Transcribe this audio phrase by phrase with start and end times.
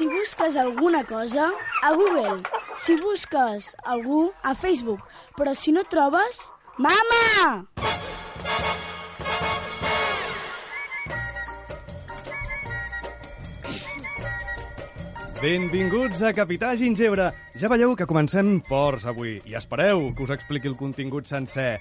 [0.00, 1.50] Si busques alguna cosa,
[1.82, 2.40] a Google.
[2.74, 5.02] Si busques algú, a Facebook.
[5.36, 6.40] Però si no trobes...
[6.78, 7.66] Mama!
[15.42, 17.34] Benvinguts a Capità Gingebre.
[17.60, 21.74] Ja veieu que comencem forts avui i espereu que us expliqui el contingut sencer.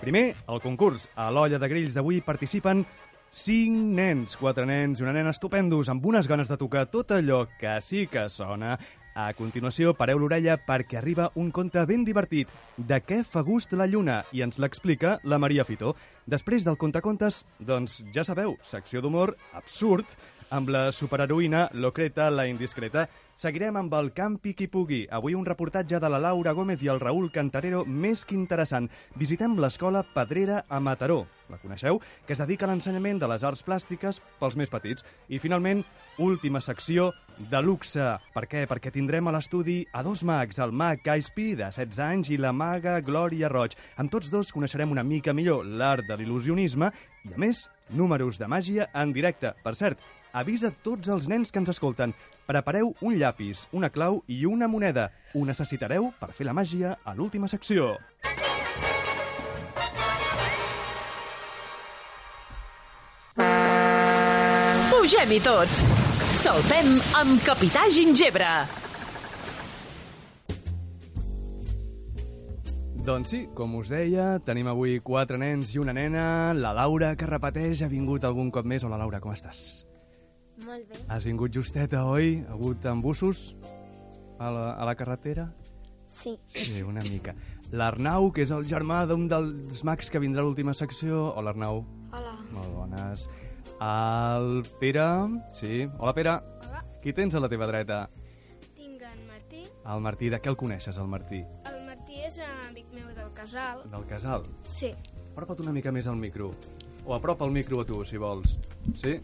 [0.00, 1.10] Primer, el concurs.
[1.12, 2.86] A l'olla de grills d'avui participen
[3.30, 7.44] cinc nens, quatre nens i una nena estupendos, amb unes ganes de tocar tot allò
[7.60, 8.76] que sí que sona.
[9.16, 12.50] A continuació, pareu l'orella perquè arriba un conte ben divertit.
[12.76, 14.18] De què fa gust la lluna?
[14.36, 15.94] I ens l'explica la Maria Fitó.
[16.28, 20.04] Després del contacontes, doncs ja sabeu, secció d'humor absurd,
[20.52, 23.06] amb la superheroïna Locreta la indiscreta.
[23.36, 25.02] Seguirem amb el Campi qui pugui.
[25.12, 28.86] Avui un reportatge de la Laura Gómez i el Raül Cantarero més que interessant.
[29.20, 31.26] Visitem l'escola Pedrera a Mataró.
[31.52, 32.00] La coneixeu?
[32.24, 35.04] Que es dedica a l'ensenyament de les arts plàstiques pels més petits.
[35.28, 35.84] I finalment,
[36.16, 37.10] última secció
[37.52, 38.08] de luxe.
[38.32, 38.64] Per què?
[38.72, 42.56] Perquè tindrem a l'estudi a dos mags, el mag Gaispi, de 16 anys, i la
[42.56, 43.76] maga Glòria Roig.
[44.00, 46.88] Amb tots dos coneixerem una mica millor l'art de l'il·lusionisme
[47.28, 49.52] i, a més, números de màgia en directe.
[49.62, 50.00] Per cert,
[50.36, 52.12] avisa tots els nens que ens escolten.
[52.46, 55.08] Prepareu un llapis, una clau i una moneda.
[55.34, 57.96] Ho necessitareu per fer la màgia a l'última secció.
[64.92, 65.80] Pugem-hi tots!
[66.36, 68.50] Saltem amb Capità Gingebre!
[73.06, 76.26] Doncs sí, com us deia, tenim avui quatre nens i una nena.
[76.58, 78.82] La Laura, que repeteix, ha vingut algun cop més.
[78.82, 79.85] Hola, Laura, com estàs?
[80.64, 81.02] Molt bé.
[81.12, 82.40] Has vingut justeta, oi?
[82.46, 83.54] Ha hagut embussos
[84.38, 85.50] a la, a la carretera?
[86.08, 86.38] Sí.
[86.48, 87.34] Sí, una mica.
[87.76, 91.26] L'Arnau, que és el germà d'un dels mags que vindrà a l'última secció.
[91.36, 91.82] Hola, Arnau.
[92.14, 92.32] Hola.
[92.54, 93.26] Molt bones.
[93.82, 95.08] El Pere...
[95.52, 95.84] Sí.
[95.98, 96.38] Hola, Pere.
[96.64, 96.84] Hola.
[97.02, 98.06] Qui tens a la teva dreta?
[98.78, 99.66] Tinc en Martí.
[99.84, 100.30] El Martí.
[100.32, 101.42] De què el coneixes, el Martí?
[101.68, 103.84] El Martí és amic meu del casal.
[103.92, 104.46] Del casal.
[104.72, 104.94] Sí.
[105.34, 106.54] Apropa't una mica més al micro.
[107.04, 108.56] O apropa el micro a tu, si vols.
[108.96, 109.18] Sí?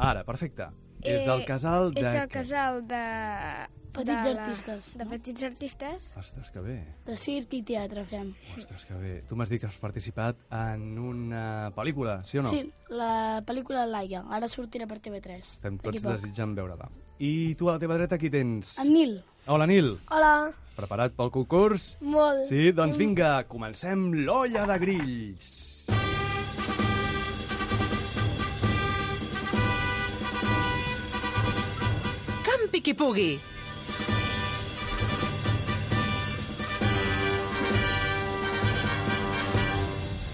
[0.00, 0.70] Ara, perfecte.
[1.02, 2.00] és del casal de...
[2.00, 3.04] Eh, És del casal de...
[3.90, 5.10] Petits de la- artistes, De no?
[5.10, 6.04] petits artistes.
[6.20, 6.76] Ostres, que bé.
[7.08, 8.28] De circ i teatre fem.
[8.56, 9.14] Ostres, que bé.
[9.26, 12.52] Tu m'has dit que has participat en una pel·lícula, sí o no?
[12.52, 12.60] Sí,
[12.94, 14.22] la pel·lícula Laia.
[14.30, 15.40] Ara sortirà per TV3.
[15.56, 16.86] Estem tots desitjant veure-la.
[17.18, 18.76] I tu a la teva dreta qui tens?
[18.78, 19.16] En Nil.
[19.50, 19.96] Hola, Nil.
[20.14, 20.52] Hola.
[20.76, 21.96] Preparat pel concurs?
[22.00, 22.46] Molt.
[22.46, 25.50] Sí, doncs vinga, comencem l'olla de grills.
[32.70, 33.40] Campi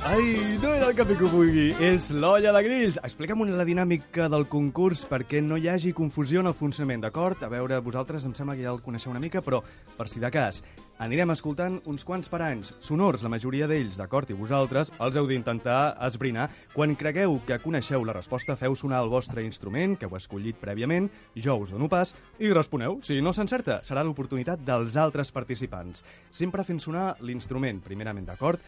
[0.07, 2.99] Ai, no era el que vulgui, és l'olla de grills.
[3.03, 7.43] Explica'm una la dinàmica del concurs perquè no hi hagi confusió en el funcionament, d'acord?
[7.43, 9.65] A veure, vosaltres em sembla que ja el coneixeu una mica, però
[9.97, 10.63] per si de cas,
[11.03, 14.31] anirem escoltant uns quants per anys, sonors, la majoria d'ells, d'acord?
[14.31, 16.53] I vosaltres els heu d'intentar esbrinar.
[16.71, 21.11] Quan cregueu que coneixeu la resposta, feu sonar el vostre instrument, que heu escollit prèviament,
[21.35, 23.01] jo us dono pas, i responeu.
[23.03, 26.07] Si no s'encerta, serà l'oportunitat dels altres participants.
[26.31, 28.63] Sempre fent sonar l'instrument, primerament, d'acord?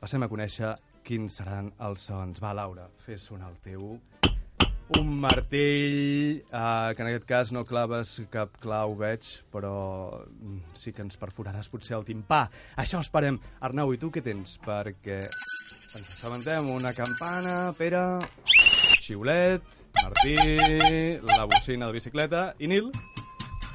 [0.00, 0.74] Passem a conèixer
[1.06, 2.40] quins seran els sons.
[2.42, 3.96] Va, Laura, fes sonar el teu.
[5.00, 9.72] Un martell, eh, que en aquest cas no claves cap clau, veig, però
[10.28, 12.44] mm, sí que ens perforaràs potser el timpà.
[12.78, 13.40] Això esperem.
[13.66, 14.58] Arnau, i tu què tens?
[14.62, 18.04] Perquè ens assabentem una campana, Pere,
[19.02, 20.36] xiulet, Martí,
[21.24, 22.92] la bocina de bicicleta i Nil.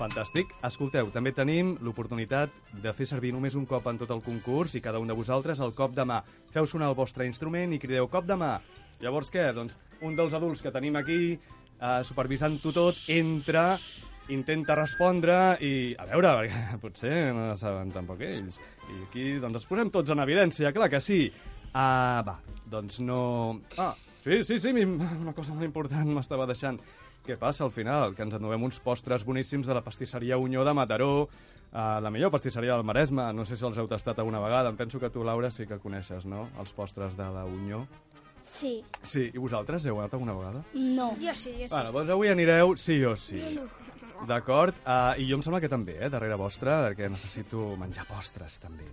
[0.01, 0.50] Fantàstic.
[0.65, 4.81] Escolteu, també tenim l'oportunitat de fer servir només un cop en tot el concurs i
[4.81, 6.24] cada un de vosaltres el cop de mà.
[6.50, 8.56] Feu sonar el vostre instrument i crideu cop de mà.
[9.03, 9.51] Llavors què?
[9.53, 13.75] Doncs un dels adults que tenim aquí eh, supervisant-ho tot entra,
[14.33, 18.57] intenta respondre i, a veure, perquè potser no saben tampoc ells.
[18.89, 21.27] I aquí doncs ens posem tots en evidència, clar que sí.
[21.77, 22.39] Ah, va,
[22.74, 23.21] doncs no...
[23.77, 23.94] Ah,
[24.25, 26.81] sí, sí, sí, una cosa molt important m'estava deixant.
[27.21, 28.15] Què passa al final?
[28.18, 32.31] Que ens endovem uns postres boníssims de la pastisseria Unió de Mataró, uh, la millor
[32.33, 33.27] pastisseria del Maresme.
[33.38, 34.71] No sé si els heu tastat alguna vegada.
[34.73, 37.83] Em penso que tu, Laura, sí que coneixes, no?, els postres de la Unió.
[38.51, 38.81] Sí.
[39.03, 40.63] Sí, i vosaltres heu anat alguna vegada?
[40.73, 41.12] No.
[41.21, 41.75] Jo sí, jo sí.
[41.75, 43.39] Bueno, doncs avui anireu sí o sí.
[44.27, 44.75] D'acord?
[44.81, 48.89] Uh, I jo em sembla que també, eh, darrere vostra, perquè necessito menjar postres, també.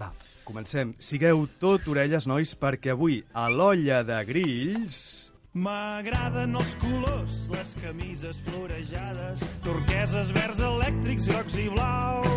[0.00, 0.12] Va,
[0.44, 0.94] comencem.
[1.00, 5.29] Sigueu tot orelles, nois, perquè avui a l'olla de grills...
[5.50, 12.28] M'agraden els colors, les camises florejades, turqueses, verds elèctrics, grocs i blaus.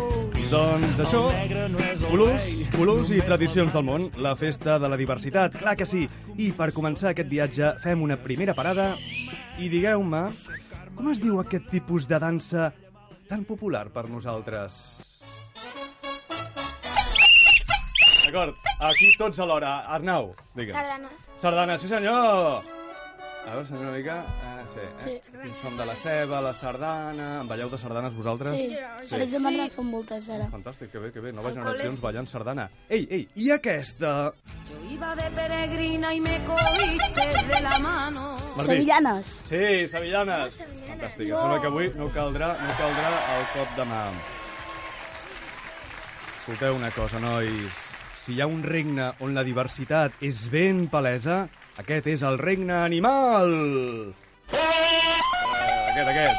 [0.50, 4.98] Doncs això, El negre no colors, colors i tradicions del món, la festa de la
[4.98, 6.08] diversitat, clar que sí.
[6.34, 8.90] I per començar aquest viatge fem una primera parada
[9.62, 10.26] i digueu-me,
[10.98, 12.72] com es diu aquest tipus de dansa
[13.30, 14.82] tan popular per nosaltres?
[18.26, 18.58] D'acord,
[18.90, 19.84] aquí tots alhora.
[19.86, 20.74] Arnau, digue'ns.
[20.74, 21.28] Sardanes.
[21.38, 22.73] Sardanes, sí senyor!
[23.44, 24.24] A veure, senyor una mica...
[24.24, 24.80] Eh, sí,
[25.10, 25.20] eh?
[25.22, 25.50] Sí.
[25.60, 27.26] Som de la ceba, la sardana...
[27.42, 28.56] En balleu de sardanes vosaltres?
[28.56, 28.70] Sí.
[29.04, 29.14] Sí.
[29.14, 30.46] Ara de Manresa fan moltes, ara.
[30.52, 31.32] Fantàstic, que bé, que bé.
[31.36, 32.70] Noves generacions ballant sardana.
[32.88, 34.32] Ei, ei, i aquesta?
[34.70, 38.30] Yo iba de peregrina y me cogiste de la mano.
[38.56, 38.70] Martí.
[38.72, 39.32] Sevillanes.
[39.44, 40.46] Sí, sevillanes.
[40.46, 40.88] Oh, sevillanes.
[40.94, 44.04] Fantàstic, em sembla que avui no caldrà, no caldrà el cop de mà.
[46.40, 47.93] Escolteu una cosa, nois.
[48.24, 51.42] Si hi ha un regne on la diversitat és ben palesa,
[51.76, 53.50] aquest és el regne animal.
[54.48, 54.60] Eh,
[55.90, 56.38] aquest, aquest.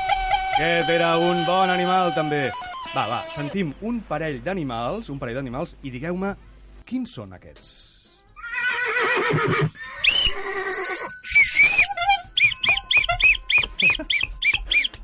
[0.55, 2.47] Aquest era un bon animal, també.
[2.95, 6.31] Va, va, sentim un parell d'animals, un parell d'animals, i digueu-me
[6.89, 7.69] quins són aquests.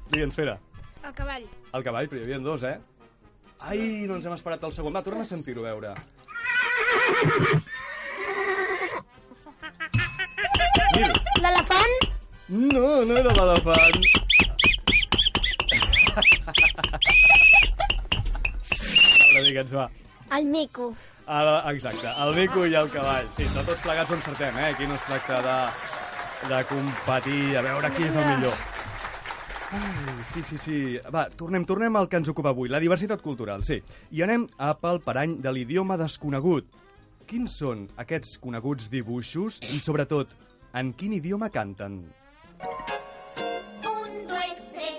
[0.09, 0.57] Digue'ns, espera.
[1.05, 1.45] El cavall.
[1.77, 2.79] El cavall, però hi havia dos, eh?
[3.69, 4.97] Ai, no ens hem esperat el segon.
[4.97, 5.93] Va, torna a sentir-ho, a veure.
[11.41, 11.95] L'elefant.
[12.49, 13.97] No, no era l'elefant.
[19.31, 19.87] Laura, digue'ns, va.
[20.37, 20.93] El mico.
[21.27, 23.27] El, exacte, el mico i el cavall.
[23.35, 24.69] Sí, no tots plegats ho encertem, eh?
[24.73, 25.57] Aquí no es tracta de,
[26.53, 28.70] de competir, a veure qui és el millor.
[29.71, 30.77] Ai, sí, sí, sí.
[31.13, 33.77] Va, tornem, tornem al que ens ocupa avui, la diversitat cultural, sí.
[34.11, 36.67] I anem a pel parany de l'idioma desconegut.
[37.29, 40.33] Quins són aquests coneguts dibuixos i, sobretot,
[40.75, 42.01] en quin idioma canten?
[42.61, 44.89] Un, due, tre,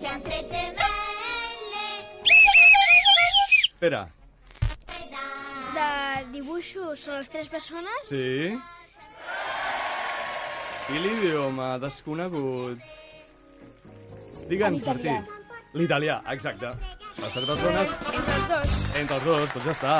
[0.00, 1.86] siamo tre gemelle.
[3.68, 4.06] Espera,
[5.74, 5.86] De
[6.32, 8.08] dibuixos són les tres persones.
[8.08, 8.54] sí?
[10.94, 12.80] I l'idioma desconegut?
[14.48, 15.14] Digue'ns, Martí.
[15.74, 16.20] L'italià.
[16.30, 16.70] Exacte.
[17.18, 18.74] Les tres persones Entre els dos.
[19.00, 19.94] Entre els dos, doncs ja està.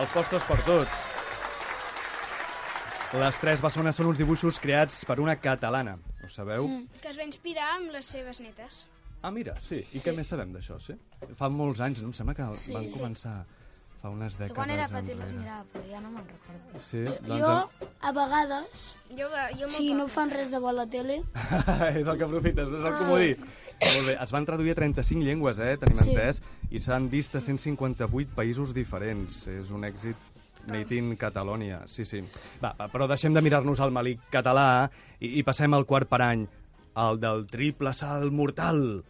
[0.00, 1.08] Els postres per tots.
[3.22, 5.98] Les tres bessones són uns dibuixos creats per una catalana.
[6.24, 6.66] Ho sabeu?
[6.66, 7.00] Mm.
[7.02, 8.86] Que es va inspirar amb les seves netes.
[9.22, 9.82] Ah, mira, sí.
[9.94, 10.96] I què més sabem d'això, sí?
[11.38, 12.10] Fa molts anys, no?
[12.10, 13.36] Em sembla que sí, van començar
[14.02, 16.80] fa unes dècades Quan era petit les mirava, però ja no me'n recordo.
[16.82, 17.84] Sí, Jo, doncs...
[18.02, 19.28] a vegades, Jo,
[19.60, 21.20] jo si no fan res de bo a la tele,
[22.00, 23.36] és el que aprofites, no és el comodí.
[23.82, 26.10] Molt bé, es van traduir a 35 llengües, eh, tenim Sí.
[26.10, 26.40] entès,
[26.70, 29.46] i s'han vist a 158 països diferents.
[29.48, 30.16] És un èxit
[30.70, 32.22] made in Catalonia, sí, sí.
[32.62, 36.46] Va, va, però deixem de mirar-nos el malic català i, i passem al quart parany,
[36.96, 39.02] el del triple salt mortal.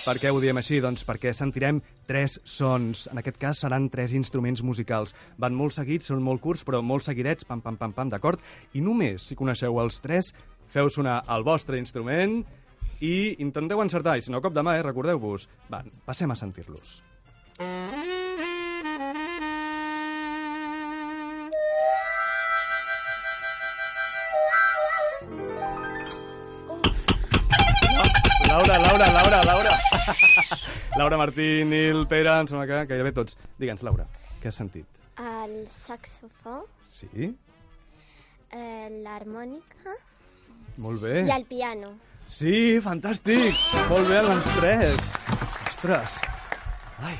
[0.00, 0.78] Per què ho diem així?
[0.80, 3.04] Doncs perquè sentirem tres sons.
[3.12, 5.12] En aquest cas seran tres instruments musicals.
[5.36, 8.40] Van molt seguits, són molt curts, però molt seguidets, pam, pam, pam, pam, d'acord?
[8.72, 10.32] I només, si coneixeu els tres,
[10.72, 12.40] feu sonar el vostre instrument
[13.04, 13.14] i
[13.44, 14.16] intenteu encertar.
[14.16, 14.86] I si no, cop de mà, eh?
[14.88, 15.48] Recordeu-vos.
[15.68, 17.00] Va, passem a sentir-los.
[28.50, 29.70] Laura, Laura, Laura, Laura.
[30.98, 33.36] Laura, Martí, Nil, Pere, em sembla que gairebé tots.
[33.62, 34.08] Digue'ns, Laura,
[34.42, 34.86] què has sentit?
[35.22, 36.56] El saxofó,
[36.90, 37.28] Sí?
[38.50, 39.94] eh, l'harmònica
[40.82, 41.20] Molt bé.
[41.28, 41.92] i el piano.
[42.26, 43.54] Sí, fantàstic!
[43.90, 45.06] Molt bé, les tres.
[45.70, 46.18] Ostres.
[47.06, 47.14] Ai,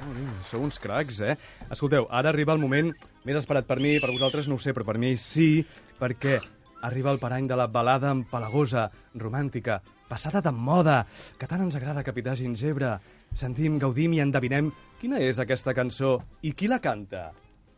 [0.00, 1.36] bé, sou uns cracs, eh?
[1.70, 2.90] Escolteu, ara arriba el moment
[3.24, 5.64] més esperat per mi, per vosaltres no ho sé, però per mi sí,
[6.00, 6.38] perquè
[6.84, 11.06] arriba el parany de la balada empalagosa, romàntica, passada de moda,
[11.38, 12.98] que tant ens agrada Capità Gingebre.
[13.34, 14.70] Sentim, gaudim i endevinem
[15.00, 17.30] quina és aquesta cançó i qui la canta.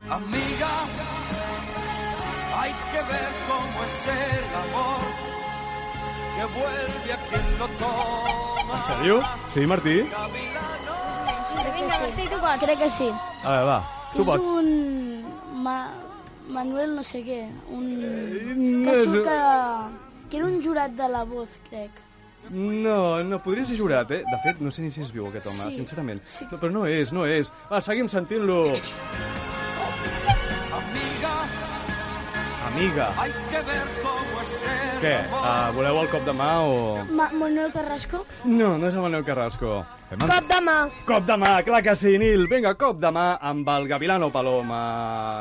[0.03, 0.73] Amiga,
[2.59, 5.01] hay que ver cómo es el amor
[6.37, 8.77] que vuelve a quien lo toma.
[8.77, 9.21] En sèrio?
[9.55, 9.97] Sí, Martí?
[11.77, 12.61] Vinga, Martí, tu pots.
[12.65, 13.09] crec que sí.
[13.45, 13.79] A veure, va,
[14.15, 14.49] tu és pots.
[14.49, 15.63] un...
[15.63, 15.79] Ma...
[16.53, 17.41] Manuel no sé què.
[17.75, 17.87] Un...
[17.99, 19.39] no Que és que...
[20.31, 21.91] que era un jurat de la voz, crec.
[22.51, 24.23] No, no, podria ser jurat, eh?
[24.27, 25.77] De fet, no sé ni si és viu aquest home, Sí.
[25.81, 26.21] sincerament.
[26.29, 26.47] Sí.
[26.51, 27.51] No, però no és, no és.
[27.71, 28.73] Va, seguim sentint-lo.
[32.67, 33.15] Amiga.
[33.19, 35.15] Hay que ver cómo es el Què?
[35.31, 37.05] Uh, voleu el cop de mà o...?
[37.13, 38.25] Ma Manuel Carrasco?
[38.45, 39.85] No, no és el Manel Carrasco.
[40.11, 40.29] Fem el...
[40.33, 40.77] Cop de mà.
[41.07, 42.47] Cop de mà, clar que sí, Nil.
[42.51, 44.81] Vinga, cop de mà amb el Gavilano Paloma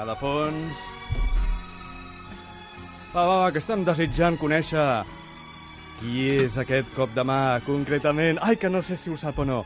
[0.08, 0.84] de fons.
[3.16, 4.86] Va, va, va, que estem desitjant conèixer
[6.00, 8.40] qui és aquest cop de mà, concretament.
[8.42, 9.64] Ai, que no sé si ho sap o no.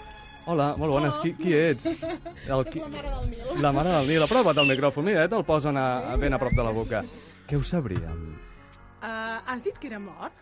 [0.49, 1.85] Hola, molt bones, qui, qui ets?
[2.49, 2.79] El, qui...
[2.81, 3.61] la mare del Nil.
[3.61, 6.39] La mare del Nil, apropa't al micròfon, mira, eh, te'l posen a, a ben a
[6.41, 7.03] prop de la boca.
[7.49, 8.23] Què ho sabríem?
[8.99, 10.33] Uh, has dit que era mort?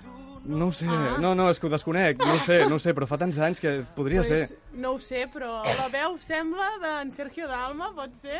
[0.47, 1.17] No ho sé, Ah.
[1.19, 3.37] no, no, és que ho desconec, no ho sé, no ho sé, però fa tants
[3.43, 4.57] anys que podria pues, ser.
[4.73, 8.39] No ho sé, però la veu sembla d'en Sergio Dalma, pot ser?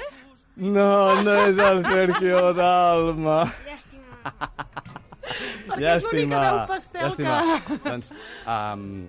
[0.55, 3.43] No, no és el Sergio Dalma.
[5.67, 8.11] Perquè és l'única veu pastel que- Doncs,
[8.45, 9.05] um,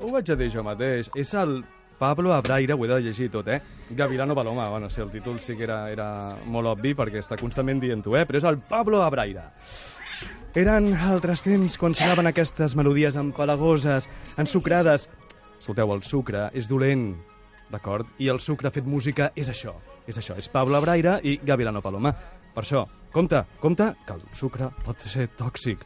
[0.00, 1.10] ho vaig a dir jo mateix.
[1.14, 1.64] És el
[1.98, 3.60] Pablo Abraire, ho he de llegir tot, eh?
[3.90, 7.80] Gavilano Paloma, bueno, sí, el títol sí que era, era molt obvi perquè està constantment
[7.82, 8.24] dient-ho, eh?
[8.28, 9.48] Però és el Pablo Abraire.
[10.58, 14.08] Eren altres temps quan sonaven aquestes melodies empalagoses,
[14.40, 15.08] ensucrades.
[15.58, 17.12] Escolteu, el sucre és dolent,
[17.70, 18.06] d'acord?
[18.18, 19.74] I el sucre fet música és això,
[20.08, 22.14] és això, és Pablo Abraire i Gavilano Paloma.
[22.54, 25.84] Per això, compte, compte, que el sucre pot ser tòxic.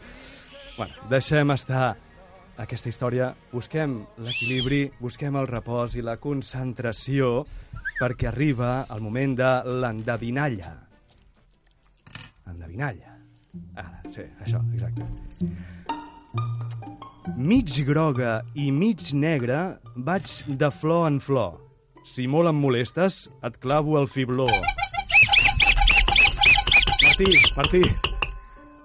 [0.76, 1.92] Bueno, deixem estar
[2.62, 7.42] aquesta història, busquem l'equilibri, busquem el repòs i la concentració
[7.98, 9.50] perquè arriba el moment de
[9.82, 10.74] l'endevinalla.
[12.50, 13.16] Endevinalla.
[13.76, 15.06] Ara, sí, això, exacte.
[17.36, 21.60] Mig groga i mig negra vaig de flor en flor.
[22.04, 24.48] Si molt em molestes, et clavo el fibló.
[27.12, 27.82] Martí, Martí.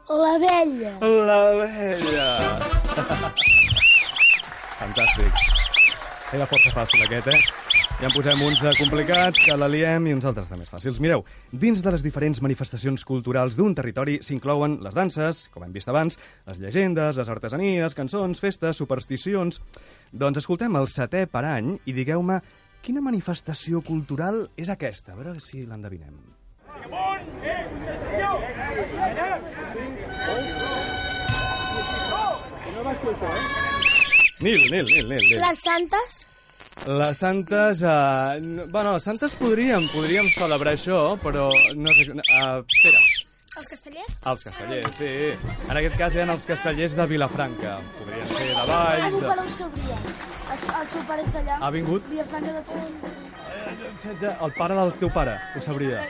[0.09, 0.99] La vella.
[0.99, 2.59] La vella.
[4.81, 5.37] Fantàstic.
[6.35, 7.37] Era força fàcil aquest, eh?
[8.01, 10.99] Ja en posem uns de complicats, que la liem, i uns altres de més fàcils.
[10.99, 11.23] Mireu,
[11.55, 16.19] dins de les diferents manifestacions culturals d'un territori s'inclouen les danses, com hem vist abans,
[16.49, 19.61] les llegendes, les artesanies, cançons, festes, supersticions...
[20.11, 22.41] Doncs escoltem el setè per any i digueu-me
[22.83, 25.15] quina manifestació cultural és aquesta.
[25.15, 26.19] A veure si l'endevinem.
[34.39, 35.39] Nil, Nil, Nil, Nil, Nil.
[35.41, 36.17] Les santes?
[36.85, 37.81] Les santes...
[37.81, 42.05] Uh, bueno, les santes podríem, podríem celebrar això, però no sé...
[42.13, 43.01] Uh, espera,
[43.57, 44.17] Els castellers?
[44.31, 45.09] els castellers, sí.
[45.71, 47.79] En aquest cas eren els castellers de Vilafranca.
[47.97, 49.17] Podrien ser de Ah, Valls...
[49.25, 49.97] pare ho sabria.
[50.53, 51.57] El, el seu pare és d'allà.
[51.65, 52.05] Ha vingut?
[52.13, 52.85] Vilafranca del Sul.
[54.37, 56.05] El pare del teu pare, ho sabria.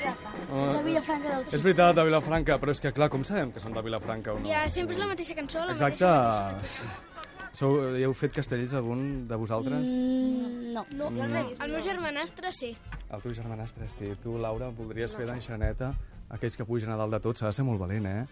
[0.47, 1.61] De Vilafranca del És Sul.
[1.65, 4.47] veritat, de Vilafranca, però és que, clar, com sabem que són de Vilafranca o no?
[4.47, 6.05] Ja, sempre és la mateixa cançó, la Exacte.
[6.05, 7.17] mateixa
[7.57, 9.87] Sou, hi heu fet castellers algun de vosaltres?
[9.89, 10.83] Mm, no.
[10.93, 11.61] No, he vist.
[11.65, 12.69] El meu germanastre sí.
[13.09, 14.11] El teu germanastre, sí.
[14.21, 15.89] Tu, Laura, voldries fer d'enxaneta?
[16.29, 18.25] Aquells que pugen a dalt de tot, s'ha de ser molt valent, eh?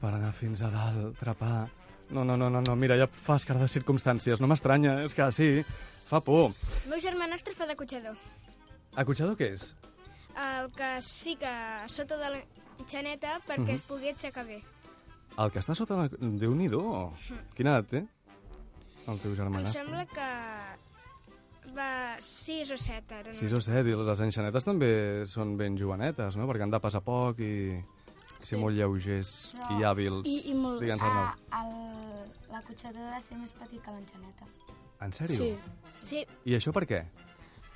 [0.00, 1.68] Per anar fins a dalt, trepar...
[2.08, 2.76] No, no, no, no, no.
[2.76, 4.40] mira, ja fas cara de circumstàncies.
[4.40, 5.50] No m'estranya, és que sí,
[6.08, 6.56] fa por.
[6.84, 8.16] El meu germanastre fa de cotxador.
[8.96, 9.74] Acotxador què és?
[10.36, 13.74] El que es fica sota de l'enxaneta perquè Mhm.
[13.76, 14.62] es pugui aixecar bé.
[15.38, 16.08] El que està sota la...
[16.08, 17.12] Déu-n'hi-do.
[17.56, 18.06] Quina edat té?
[19.08, 19.80] El teu Em germanastre?
[19.80, 23.32] sembla que va 6 o 7 ara.
[23.32, 23.38] No?
[23.38, 24.90] 6 o 7, i les enxanetes també
[25.26, 26.46] són ben jovenetes, no?
[26.50, 27.52] Perquè han de passar poc i
[28.42, 29.78] ser molt lleugers No.
[29.78, 30.26] i hàbils.
[30.26, 30.80] I, i molt...
[30.82, 31.62] Digue'ns, Ah, Arnau.
[31.62, 34.46] el, la cotxadora ha de ser més petit que l'enxaneta.
[35.02, 35.36] En sèrio?
[35.38, 35.56] Sí.
[36.02, 37.04] Sí, I això per què?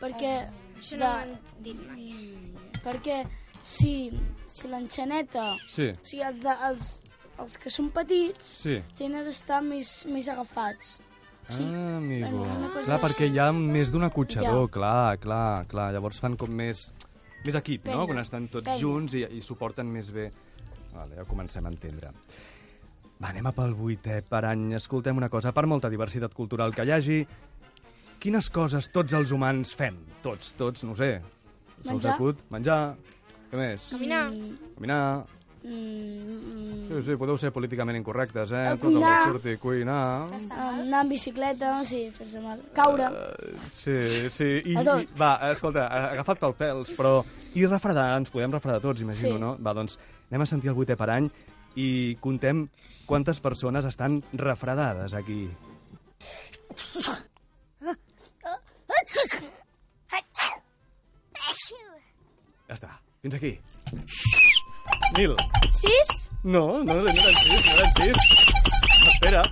[0.00, 0.32] Perquè...
[0.76, 1.34] això no m'han
[1.64, 2.10] dit mai.
[2.84, 3.22] Perquè
[3.62, 4.10] si,
[4.52, 5.54] si l'enxaneta...
[5.72, 5.88] Sí.
[5.94, 6.90] O sigui, els, de, els,
[7.42, 8.78] els que són petits Sí.
[8.98, 10.98] tenen d'estar més, més agafats.
[11.48, 12.40] Ah, amigo.
[12.40, 14.72] Bueno, una cosa Clar, perquè hi ha més d'un acotxador, Ja.
[14.72, 15.92] clar, clar, clar.
[15.94, 16.88] Llavors fan com més,
[17.44, 17.92] més equip, no?
[17.92, 18.80] Penya, Quan estan tots penya.
[18.80, 20.30] junts i, i suporten més bé.
[20.92, 22.10] Vale, ja ho comencem a entendre.
[23.20, 24.72] Va, anem a pel vuitè per any.
[24.76, 27.20] Escoltem una cosa, per molta diversitat cultural que hi hagi,
[28.26, 29.96] quines coses tots els humans fem?
[30.24, 31.14] Tots, tots, no ho sé.
[31.22, 32.14] Se us Menjar.
[32.16, 32.42] acut?
[32.50, 32.80] Menjar.
[33.52, 33.88] Què més?
[33.94, 34.26] Caminar.
[34.74, 35.00] Caminar.
[35.66, 38.60] Mm, Sí, sí, podeu ser políticament incorrectes, eh?
[38.70, 39.32] A Tot el que cuinar.
[39.32, 40.28] surti, cuinar.
[40.54, 42.60] anar en bicicleta, sí, fer-se mal.
[42.76, 43.08] Caure.
[43.74, 43.96] Sí,
[44.30, 44.50] sí.
[44.64, 45.02] I, A tot.
[45.02, 47.24] i, va, escolta, agafa't pel pèls, però...
[47.58, 49.40] I refredar, ens podem refredar tots, imagino, Sí.
[49.42, 49.56] no?
[49.58, 49.98] Va, doncs,
[50.30, 51.28] anem a sentir el vuitè per any
[51.74, 52.68] i contem
[53.06, 55.48] quantes persones estan refredades aquí.
[62.66, 62.90] Ja està,
[63.22, 63.52] fins aquí.
[65.16, 65.36] Nil.
[65.70, 66.08] Sis?
[66.42, 68.16] No, no, no eren sis, no eren sis.
[69.12, 69.42] Espera.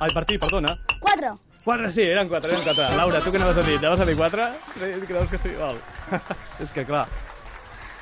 [0.00, 0.76] Ai, Martí, perdona.
[1.00, 1.32] Quatre.
[1.64, 2.86] Quatre, sí, eren quatre, eren quatre.
[2.96, 3.76] Laura, tu què anaves a dir?
[3.80, 4.46] Anaves a dir quatre?
[4.76, 5.54] Sí, creus que sí?
[5.58, 5.80] Val.
[6.62, 7.04] És que, clar,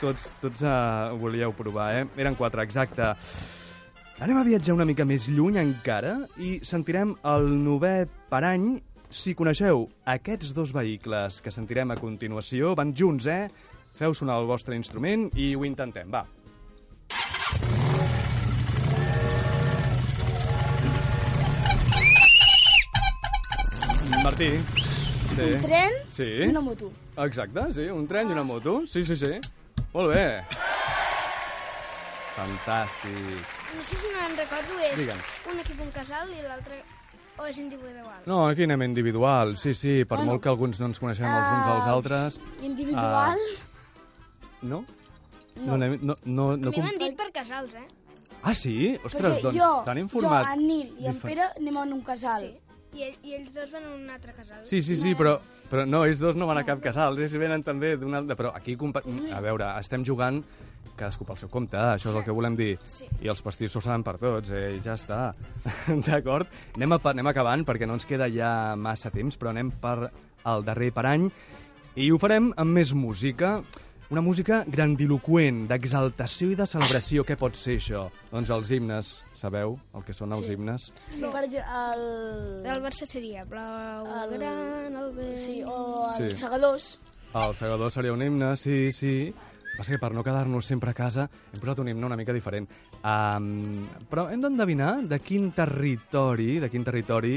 [0.03, 2.05] tots, tots uh, ho volíeu provar, eh?
[2.21, 3.15] Eren quatre, exacte.
[4.19, 7.97] Anem a viatjar una mica més lluny encara i sentirem el novè
[8.31, 8.73] per any.
[9.11, 13.49] Si coneixeu aquests dos vehicles que sentirem a continuació, van junts, eh?
[13.99, 16.27] Feu sonar el vostre instrument i ho intentem, va.
[24.25, 24.59] Martí.
[25.35, 25.43] Sí.
[25.55, 26.25] Un tren Sí.
[26.25, 26.91] i una moto.
[27.17, 28.83] Exacte, sí, un tren i una moto.
[28.87, 29.39] Sí, sí, sí.
[29.93, 30.45] Molt bé.
[32.37, 33.47] Fantàstic.
[33.77, 35.35] No sé si me'n recordo, és Digue'ns.
[35.53, 36.83] un equip un casal i l'altre...
[37.39, 38.23] O és individual?
[38.27, 40.33] No, aquí anem individual, sí, sí, per Bueno.
[40.33, 42.41] molt que alguns no ens coneixem els uns als Ah, altres.
[42.63, 43.39] Individual?
[44.63, 44.85] No?
[45.57, 45.75] No.
[45.75, 46.85] anem, no, no, A no mi com...
[46.85, 47.87] m'han dit per casals, eh?
[48.43, 48.97] Ah, sí?
[49.05, 50.47] Ostres, Perquè doncs jo, t'han informat.
[50.47, 52.41] Jo, en Nil i en difer- Pere anem en un casal.
[52.41, 52.53] Sí.
[52.97, 54.65] I, ell, I ells dos van a un altre casal.
[54.69, 55.37] Sí, sí, sí, però,
[55.69, 58.37] però no, ells dos no van a cap casal, ells venen també d'un altre...
[58.39, 60.43] Però aquí, a veure, estem jugant
[60.99, 62.73] cadascú pel seu compte, això és el que volem dir.
[62.89, 63.07] Sí.
[63.23, 64.75] I els pastissos seran per tots, eh?
[64.77, 65.29] i ja està.
[66.09, 66.51] D'acord?
[66.77, 70.11] Anem, a, anem acabant, perquè no ens queda ja massa temps, però anem per
[70.49, 71.29] el darrer per any,
[71.99, 73.59] i ho farem amb més música.
[74.09, 77.25] Una música grandiloquent, d'exaltació i de celebració.
[77.29, 78.07] Què pot ser això?
[78.31, 80.55] Doncs els himnes, sabeu el que són els Sí.
[80.55, 80.87] himnes?
[81.11, 81.21] Sí.
[81.21, 82.67] Per exemple, el...
[82.73, 85.39] El Barça seria blau, El- el gran, el vell...
[85.39, 86.37] Sí, o els Sí.
[86.41, 86.99] segadors.
[87.35, 89.35] El segador seria un himne, sí, sí.
[89.77, 92.67] Passa que per no quedar-nos sempre a casa hem posat un himne una mica diferent.
[93.05, 93.61] Um,
[94.11, 97.37] però hem d'endevinar de quin territori, de quin territori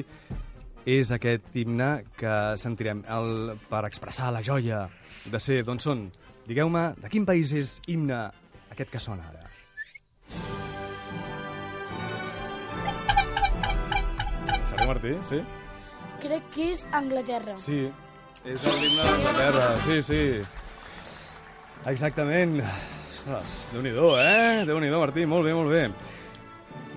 [0.86, 4.88] és aquest himne que sentirem el, per expressar la joia
[5.26, 6.08] de ser d'on són.
[6.52, 8.16] Digueu-me, de quin país és himne
[8.74, 9.46] aquest que sona ara?
[14.68, 15.14] Sabeu, Martí?
[15.30, 15.40] Sí?
[16.20, 17.56] Crec que és Anglaterra.
[17.56, 17.86] Sí,
[18.44, 20.20] és l'himne d'Anglaterra, sí, sí.
[21.94, 22.60] Exactament.
[22.66, 24.66] Ostres, Déu-n'hi-do, eh?
[24.68, 25.86] Déu-n'hi-do, Martí, molt bé, molt bé.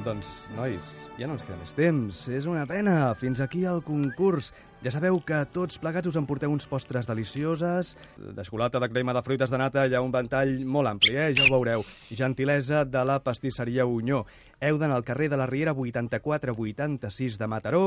[0.04, 2.18] Doncs, nois, ja no ens queda més temps.
[2.28, 3.14] És una pena.
[3.16, 4.50] Fins aquí el concurs.
[4.84, 9.22] Ja sabeu que tots plegats us emporteu uns postres delicioses, de xocolata, de crema, de
[9.24, 11.30] fruites de nata, hi ha un ventall molt ampli, eh?
[11.32, 11.86] ja ho veureu.
[12.12, 14.26] Gentilesa de la pastisseria Unyó.
[14.60, 17.86] Heu d'anar al carrer de la Riera 84-86 de Mataró,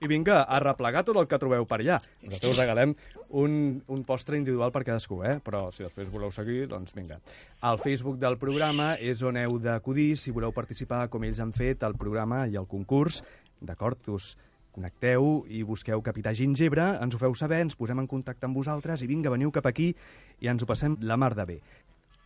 [0.00, 1.96] i vinga, a replegar tot el que trobeu per allà.
[2.22, 2.92] Nosaltres us regalem
[3.40, 3.54] un,
[3.90, 5.38] un postre individual per cadascú, eh?
[5.42, 7.18] Però si després voleu seguir, doncs vinga.
[7.66, 11.82] El Facebook del programa és on heu d'acudir si voleu participar com ells han fet
[11.88, 13.24] el programa i el concurs.
[13.58, 14.12] D'acord?
[14.14, 14.36] Us
[14.70, 19.02] connecteu i busqueu Capità Gingebre, ens ho feu saber, ens posem en contacte amb vosaltres
[19.02, 19.90] i vinga, veniu cap aquí
[20.38, 21.58] i ens ho passem la mar de bé.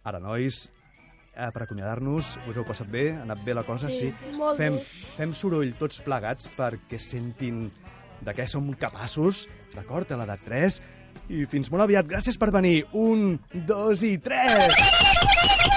[0.05, 0.67] Ara, nois,
[1.37, 3.11] eh, per acomiadar-nos, us heu passat bé?
[3.17, 3.89] Ha anat bé la cosa?
[3.91, 4.33] Sí, Sí.
[4.37, 4.85] molt fem, bé.
[5.17, 7.71] fem soroll tots plegats perquè sentin
[8.23, 10.11] de què som capaços, d'acord?
[10.13, 10.81] A l'edat 3.
[11.29, 12.07] I fins molt aviat.
[12.07, 12.85] Gràcies per venir.
[12.93, 15.71] Un, dos i tres!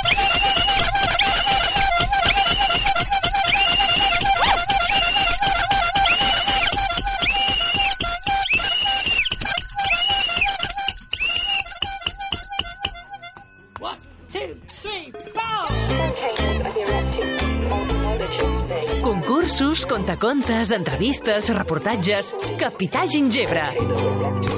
[20.05, 22.35] Contacontes, entrevistes, reportatges...
[22.59, 23.73] Capità Gingebre.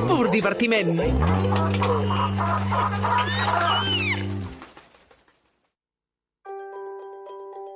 [0.10, 0.90] Pur divertiment.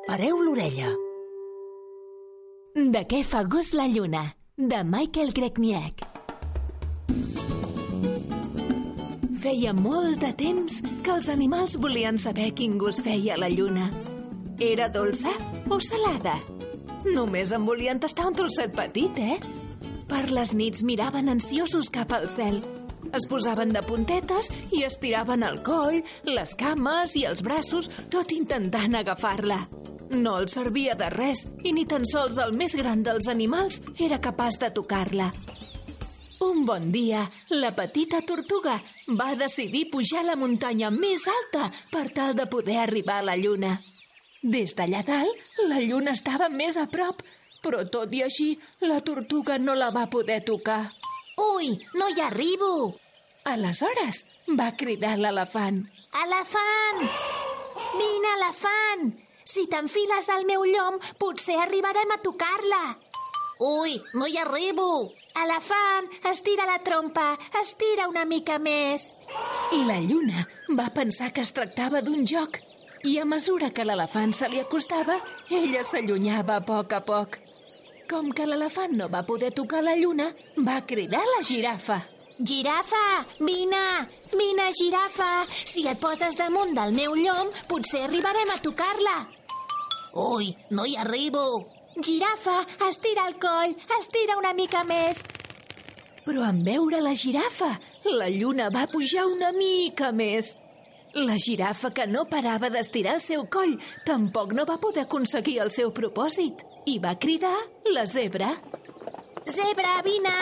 [0.03, 0.91] Pareu l'orella.
[2.75, 4.25] De què fa gust la lluna?
[4.57, 6.03] De Michael Gregniak.
[9.39, 13.87] Feia molt de temps que els animals volien saber quin gust feia la lluna.
[14.59, 15.31] Era dolça
[15.71, 16.35] o salada?
[17.05, 19.39] Només en volien tastar un trosset petit, eh?
[20.11, 22.59] Per les nits miraven ansiosos cap al cel.
[23.11, 28.95] Es posaven de puntetes i estiraven el coll, les cames i els braços, tot intentant
[28.95, 29.59] agafar-la.
[30.11, 34.19] No els servia de res i ni tan sols el més gran dels animals era
[34.19, 35.31] capaç de tocar-la.
[36.41, 38.79] Un bon dia, la petita tortuga
[39.19, 43.77] va decidir pujar la muntanya més alta per tal de poder arribar a la lluna.
[44.41, 47.19] Des d'allà dalt, la lluna estava més a prop,
[47.61, 50.89] però tot i així, la tortuga no la va poder tocar.
[51.37, 52.71] Ui, no hi arribo!
[53.45, 54.23] Aleshores,
[54.57, 55.83] va cridar l'elefant.
[56.23, 57.05] Elefant!
[57.99, 59.13] Vine, elefant!
[59.45, 62.81] Si t'enfiles al meu llom, potser arribarem a tocar-la.
[63.61, 64.89] Ui, no hi arribo!
[65.37, 69.05] Elefant, estira la trompa, estira una mica més.
[69.77, 72.57] I la lluna va pensar que es tractava d'un joc
[73.03, 75.17] i a mesura que l'elefant se li acostava,
[75.49, 77.37] ella s'allunyava a poc a poc.
[78.11, 82.01] Com que l'elefant no va poder tocar la lluna, va cridar la girafa.
[82.37, 83.83] Girafa, vine!
[84.33, 85.45] Vine, girafa!
[85.65, 89.17] Si et poses damunt del meu llom, potser arribarem a tocar-la.
[90.13, 91.45] Ui, no hi arribo.
[92.01, 95.23] Girafa, estira el coll, estira una mica més.
[96.25, 97.71] Però en veure la girafa,
[98.05, 100.55] la lluna va pujar una mica més.
[101.13, 103.73] La girafa, que no parava d'estirar el seu coll,
[104.07, 106.61] tampoc no va poder aconseguir el seu propòsit.
[106.87, 107.57] I va cridar
[107.91, 108.53] la zebra.
[109.51, 110.35] Zebra, vine!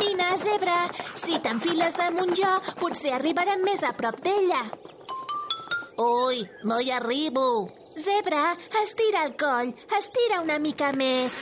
[0.00, 0.78] Vine, zebra!
[1.20, 4.62] Si t'enfiles damunt jo, potser arribarem més a prop d'ella.
[6.00, 7.46] Ui, no hi arribo.
[7.96, 11.36] Zebra, estira el coll, estira una mica més.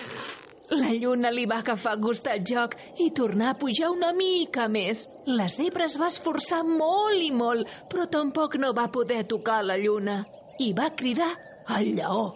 [0.72, 2.74] La lluna li va agafar gust al joc
[3.04, 5.04] i tornar a pujar una mica més.
[5.26, 9.76] La zebra es va esforçar molt i molt, però tampoc no va poder tocar la
[9.76, 10.22] lluna.
[10.58, 11.34] I va cridar
[11.66, 12.32] al lleó.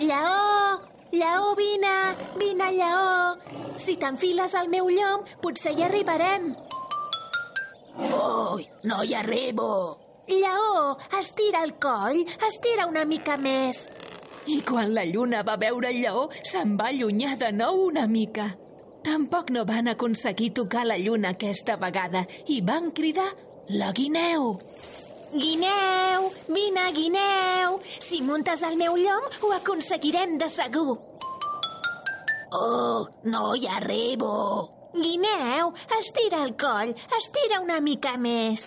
[0.00, 0.80] Lleó!
[1.10, 1.94] Lleó, vine!
[2.38, 3.38] Vine, lleó!
[3.80, 6.52] Si t'enfiles al meu llom, potser hi arribarem.
[7.96, 9.72] Ui, no hi arribo.
[10.28, 13.88] Lleó, estira el coll, estira una mica més.
[14.46, 18.48] I quan la lluna va veure el lleó, se'n va allunyar de nou una mica.
[19.04, 23.28] Tampoc no van aconseguir tocar la lluna aquesta vegada i van cridar
[23.68, 24.58] la guineu.
[25.30, 27.78] Guineu, vine, guineu!
[28.00, 30.98] Si muntes al meu llom, ho aconseguirem de segur.
[32.52, 34.34] Oh, no hi arribo.
[34.92, 38.66] Guineu, estira el coll, estira una mica més.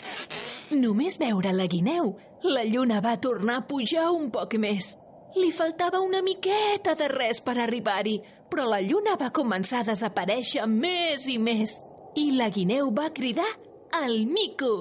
[0.72, 2.16] Només veure la guineu,
[2.48, 4.94] la lluna va tornar a pujar un poc més.
[5.36, 8.20] Li faltava una miqueta de res per arribar-hi,
[8.52, 11.80] però la lluna va començar a desaparèixer més i més.
[12.22, 13.50] I la guineu va cridar
[13.98, 14.74] al mico.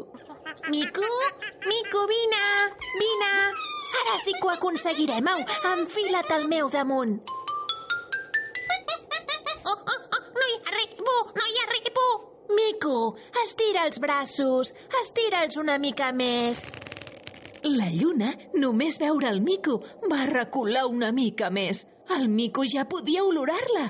[0.68, 1.08] Mico,
[1.64, 2.42] mico, vine,
[3.00, 3.30] vine.
[4.02, 5.40] Ara sí que ho aconseguirem, au,
[5.72, 7.16] enfila't al meu damunt.
[9.64, 12.06] Oh, oh, oh, no hi arribo, no hi arribo.
[12.52, 12.96] Mico,
[13.46, 16.66] estira els braços, estira'ls una mica més.
[17.62, 21.85] La lluna, només veure el mico, va recular una mica més.
[22.16, 23.85] El mico ja podia olorar-la,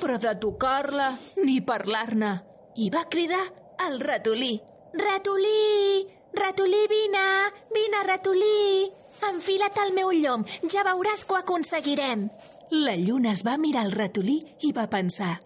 [0.00, 1.10] però de tocar-la
[1.44, 2.32] ni parlar-ne.
[2.76, 3.42] I va cridar
[3.84, 4.54] al ratolí.
[4.94, 7.26] Ratolí, ratolí, vine,
[7.74, 8.88] vine, ratolí.
[9.28, 12.26] Enfila't al meu llom, ja veuràs que ho aconseguirem.
[12.70, 15.36] La lluna es va mirar el ratolí i va pensar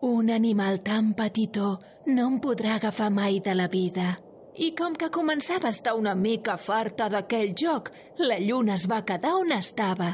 [0.00, 4.16] un animal tan petitó no em podrà agafar mai de la vida.
[4.58, 9.04] I com que començava a estar una mica farta d'aquell joc, la lluna es va
[9.06, 10.10] quedar on estava.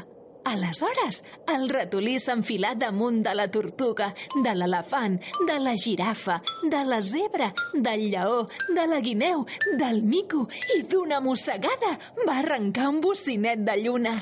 [0.47, 4.13] Aleshores, el ratolí s'enfilà damunt de la tortuga,
[4.45, 5.17] de l'elefant,
[5.49, 9.43] de la girafa, de la zebra, del lleó, de la guineu,
[9.81, 10.45] del mico
[10.77, 14.15] i d'una mossegada va arrencar un bocinet de lluna.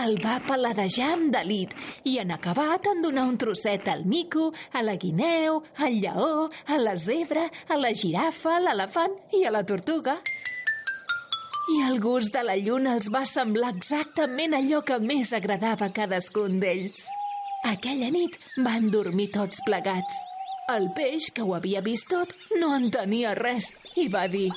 [0.00, 1.76] El va paladejar amb delit
[2.08, 6.80] i en acabat en donar un trosset al mico, a la guineu, al lleó, a
[6.80, 10.16] la zebra, a la girafa, a l'elefant i a la tortuga.
[11.68, 15.92] I el gust de la lluna els va semblar exactament allò que més agradava a
[15.92, 17.04] cadascun d'ells.
[17.68, 20.16] Aquella nit van dormir tots plegats.
[20.72, 24.48] El peix, que ho havia vist tot, no entenia res i va dir...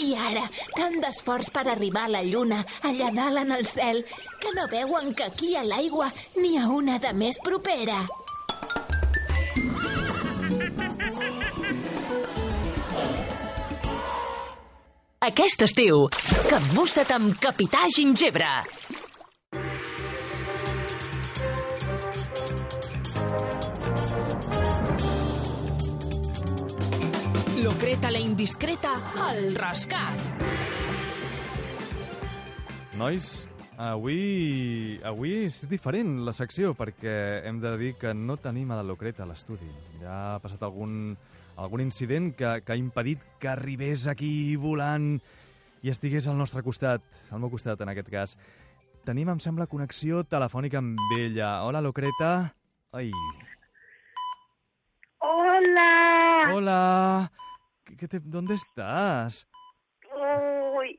[0.00, 4.00] I ara, tant d'esforç per arribar a la lluna, allà dalt en el cel,
[4.40, 6.08] que no veuen que aquí a l'aigua
[6.40, 8.00] n'hi ha una de més propera.
[15.24, 16.02] Aquest estiu,
[16.50, 18.44] capbussa't amb Capità Gingebre.
[27.64, 28.92] Locreta la indiscreta
[29.24, 30.20] al rascat.
[33.00, 33.30] Nois,
[33.80, 37.16] avui, avui és diferent la secció perquè
[37.48, 39.72] hem de dir que no tenim a la Locreta a l'estudi.
[40.02, 41.14] Ja ha passat algun,
[41.56, 45.18] algun incident que, que ha impedit que arribés aquí volant
[45.84, 48.36] i estigués al nostre costat, al meu costat en aquest cas.
[49.04, 51.58] Tenim, em sembla, connexió telefònica amb ella.
[51.66, 52.54] Hola, Locreta.
[52.96, 53.10] Ai.
[55.20, 55.90] Hola.
[56.54, 57.32] Hola.
[57.98, 59.46] ¿Qué, te, ¿Dónde estás?
[60.08, 60.98] Uy,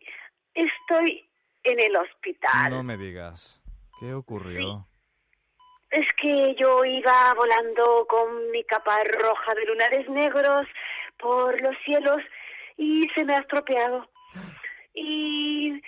[0.54, 1.26] estoy
[1.64, 2.70] en el hospital.
[2.70, 3.62] No me digas.
[4.00, 4.88] ¿Qué ocurrió?
[5.96, 10.68] Es que yo iba volando con mi capa roja de lunares negros
[11.18, 12.22] por los cielos
[12.78, 14.08] y se me ha estropeado.
[14.94, 15.82] Y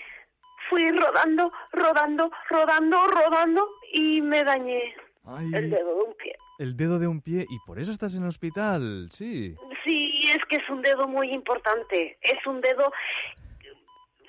[0.69, 6.35] fui rodando, rodando, rodando, rodando y me dañé Ay, el dedo de un pie.
[6.59, 9.09] el dedo de un pie y por eso estás en el hospital.
[9.11, 9.55] Sí.
[9.83, 12.17] Sí, es que es un dedo muy importante.
[12.21, 12.91] Es un dedo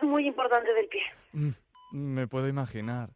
[0.02, 1.02] muy importante del pie.
[1.32, 1.50] Mm,
[1.92, 3.10] Me puedo imaginar.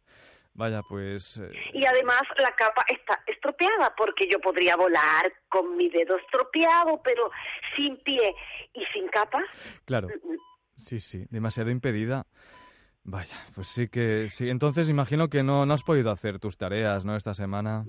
[0.55, 1.37] Vaya, pues...
[1.37, 7.01] eh, Y además la capa está estropeada porque yo podría volar con mi dedo estropeado,
[7.03, 7.31] pero
[7.75, 8.35] sin pie
[8.73, 9.43] y sin capa.
[9.85, 10.07] claro.
[10.77, 12.25] Sí, sí, demasiado impedida.
[13.03, 14.27] Vaya, pues sí que...
[14.27, 17.15] Sí, entonces imagino que no, no has podido hacer tus tareas, ¿no?
[17.15, 17.85] Esta semana.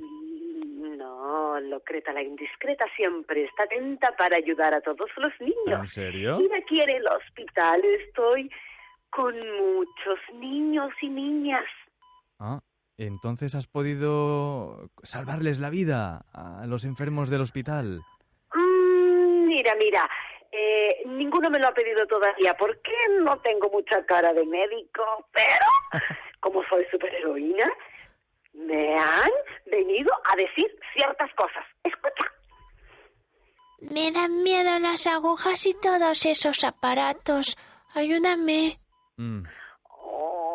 [0.96, 5.81] No, Locreta la indiscreta siempre está atenta para ayudar a todos los niños.
[5.81, 6.38] ¿En serio?
[6.38, 8.50] Mira, aquí en el hospital estoy
[9.11, 11.64] con muchos niños y niñas.
[12.38, 12.60] Ah,
[12.96, 18.00] entonces has podido salvarles la vida a los enfermos del hospital.
[18.54, 20.08] Mm, mira, mira,
[20.52, 25.66] eh, ninguno me lo ha pedido todavía porque no tengo mucha cara de médico, pero
[26.40, 27.70] como soy superheroína,
[28.52, 29.30] me han
[29.66, 31.64] venido a decir ciertas cosas.
[31.82, 32.24] Escucha.
[33.80, 37.56] Me dan miedo las agujas y todos esos aparatos.
[37.94, 38.78] Ayúdame.
[39.16, 39.42] Mm,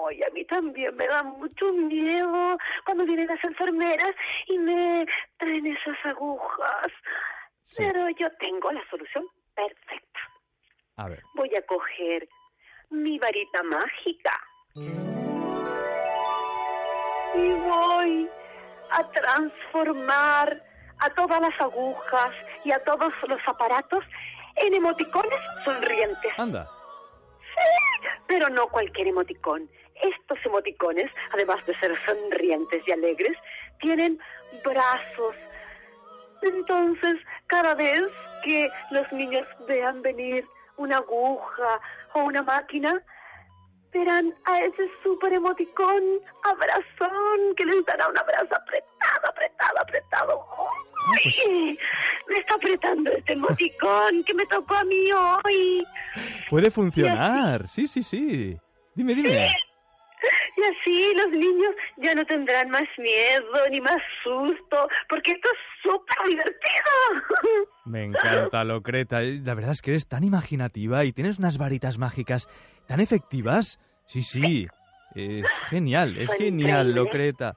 [0.10, 4.15] Ay, a mí también me da mucho miedo cuando vienen las enfermeras
[4.48, 5.06] y me
[5.38, 6.91] traen esas agujas.
[7.78, 10.19] Pero yo tengo la solución perfecta.
[10.98, 11.22] A ver.
[11.36, 12.28] Voy a coger
[12.89, 14.41] mi varita mágica
[17.36, 18.28] y voy
[18.89, 20.63] a transformar
[20.98, 22.32] a todas las agujas
[22.65, 24.04] y a todos los aparatos
[24.56, 26.32] en emoticones sonrientes.
[26.38, 26.67] Anda.
[27.41, 29.69] Sí, pero no cualquier emoticón.
[30.01, 33.38] Estos emoticones, además de ser sonrientes y alegres,
[33.79, 34.19] tienen
[34.63, 35.35] brazos.
[36.41, 38.01] Entonces, cada vez
[38.43, 40.45] que los niños vean venir
[40.77, 41.79] una aguja
[42.13, 43.01] o una máquina,
[43.91, 46.03] verán a ese super emoticón
[46.43, 50.45] abrazón que les dará un abrazo apretado, apretado, apretado.
[51.25, 51.77] ¡Ay!
[52.27, 55.85] Me está apretando este emoticón que me tocó a mí hoy.
[56.49, 57.67] Puede funcionar.
[57.67, 58.57] Sí, sí, sí.
[58.93, 59.51] Dime, dime.
[60.58, 65.60] Y así los niños ya no tendrán más miedo ni más susto, porque esto es
[65.82, 67.67] súper divertido.
[67.86, 69.21] Me encanta, Locreta.
[69.21, 72.47] La verdad es que eres tan imaginativa y tienes unas varitas mágicas
[72.88, 73.79] tan efectivas.
[74.05, 74.67] Sí, sí.
[75.15, 76.93] Es genial, es genial.
[76.93, 77.55] Locreta.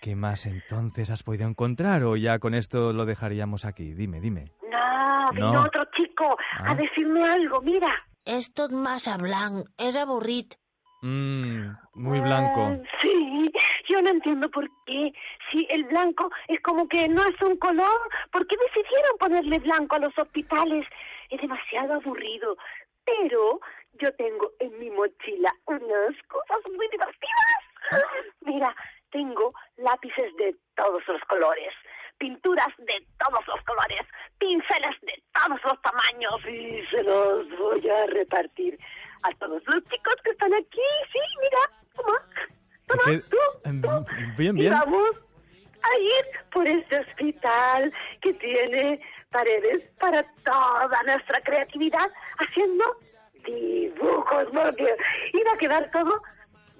[0.00, 3.92] ¿Qué más entonces has podido encontrar o ya con esto lo dejaríamos aquí?
[3.92, 4.46] Dime, dime.
[4.62, 5.60] No, vino No.
[5.64, 6.70] otro chico Ah.
[6.70, 7.92] a decirme algo, mira.
[8.24, 10.54] És tot massa blanc, és avorrit.
[11.02, 12.60] Mmm, muy blanco.
[12.60, 13.52] Ah, Sí,
[13.88, 15.12] yo no entiendo por qué.
[15.50, 19.96] Si el blanco es como que no es un color, ¿por qué decidieron ponerle blanco
[19.96, 20.86] a los hospitales?
[21.30, 22.56] Es demasiado aburrido.
[23.04, 23.60] Pero
[23.94, 28.04] yo tengo en mi mochila unas cosas muy divertidas.
[28.42, 28.74] Mira,
[29.10, 31.72] tengo lápices de todos los colores,
[32.18, 34.06] pinturas de todos los colores,
[34.38, 38.78] pinceles de todos los tamaños y se los voy a repartir
[39.22, 40.80] a todos los chicos que están aquí.
[41.12, 42.22] Sí, mira, toma,
[42.86, 43.88] toma, ¿Qué- tú, em, tú.
[44.38, 44.72] Bien, Y bien.
[44.72, 45.10] vamos
[45.82, 52.84] a ir por este hospital que tiene paredes para toda nuestra creatividad haciendo
[53.44, 54.96] dibujos, porque
[55.32, 56.20] iba a quedar todo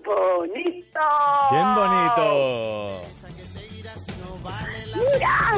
[0.05, 1.01] bonito.
[1.51, 3.03] Bien bonito.
[4.97, 5.57] ¡Mira!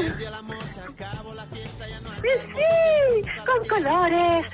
[2.21, 4.47] Sí, sí, con colores,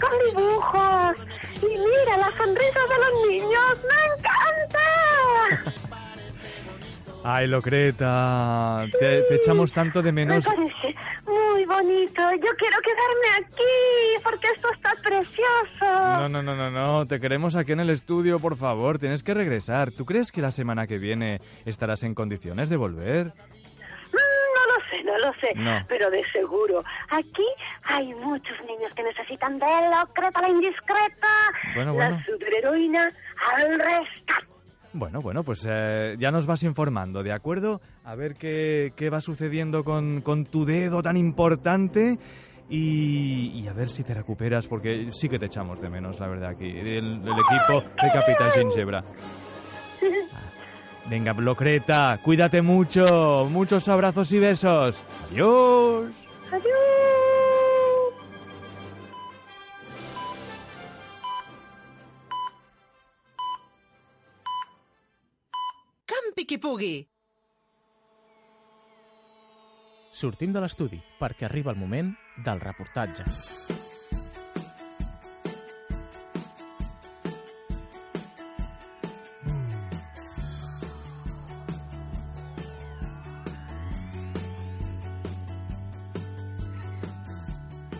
[0.00, 1.25] con dibujos.
[1.62, 5.62] Y mira la sonrisa de los niños, me encanta.
[7.28, 10.44] Ay, Locreta, te, te echamos tanto de Me menos.
[10.44, 10.94] parece
[11.26, 12.22] muy bonito.
[12.34, 15.40] Yo quiero quedarme aquí porque esto está precioso.
[15.80, 19.34] No, no, no, no, no, te queremos aquí en el estudio, por favor, tienes que
[19.34, 19.90] regresar.
[19.90, 23.32] ¿Tú crees que la semana que viene estarás en condiciones de volver?
[25.04, 26.82] No lo sé, no pero de seguro.
[27.10, 27.44] Aquí
[27.84, 31.28] hay muchos niños que necesitan de Locreta la indiscreta,
[31.74, 32.22] Bueno, la bueno.
[32.26, 33.08] superheroína
[33.54, 34.46] al rescate.
[34.92, 37.80] Bueno, bueno, pues eh, ya nos vas informando, ¿de acuerdo?
[38.04, 42.16] A ver qué, qué va sucediendo con, con tu dedo tan importante
[42.70, 46.28] y, y a ver si te recuperas, porque sí que te echamos de menos, la
[46.28, 49.04] verdad, aquí, el, el equipo de Capitán Gingebra.
[51.08, 55.02] Venga, Locreta, cuídate mucho, muchos abrazos y besos.
[55.30, 56.12] Adiós.
[56.50, 56.76] Adiós.
[66.06, 67.08] Campi qui pugui.
[70.10, 73.85] Sortim de l'estudi perquè arriba el moment del reportatge.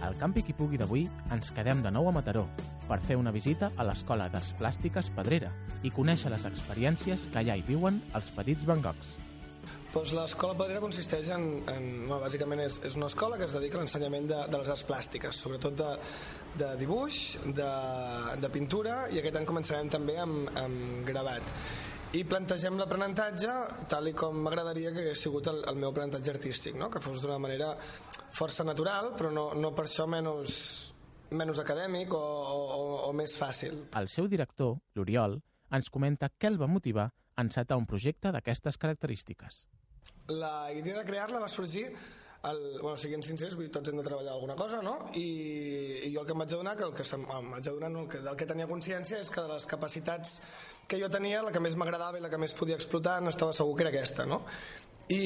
[0.05, 2.45] Al Campi qui pugui d'avui ens quedem de nou a Mataró,
[2.89, 7.57] per fer una visita a l'Escola d'Arts Plàstiques Pedrera i conèixer les experiències que allà
[7.57, 9.17] hi viuen els petits Van Goghs.
[9.95, 13.79] Doncs l'escola Pedrera consisteix en, en bueno, bàsicament és, és una escola que es dedica
[13.79, 15.91] a l'ensenyament de, de les arts plàstiques, sobretot de,
[16.61, 17.21] de dibuix,
[17.57, 17.73] de,
[18.43, 21.55] de pintura i aquest any començarem també amb, amb gravat.
[22.17, 23.55] I plantegem l'aprenentatge
[23.93, 26.89] tal i com m'agradaria que hagués sigut el, el meu aprenentatge artístic, no?
[26.89, 27.75] que fos d'una manera
[28.33, 30.57] força natural, però no, no per això menys,
[31.37, 33.83] menys acadèmic o, o, o més fàcil.
[34.01, 35.37] El seu director, l'Oriol,
[35.77, 39.67] ens comenta què el va motivar a encetar un projecte d'aquestes característiques.
[40.33, 41.91] La idea de crear-la va sorgir
[42.47, 44.95] el, bueno, siguin sincers, vull dir, tots hem de treballar alguna cosa, no?
[45.19, 45.27] I,
[46.07, 48.11] i jo el que em vaig adonar, que el que em vaig adonar, no, el
[48.13, 50.39] que, del que tenia consciència és que de les capacitats
[50.87, 53.77] que jo tenia, la que més m'agradava i la que més podia explotar, n'estava segur
[53.77, 54.43] que era aquesta, no?
[55.09, 55.23] I,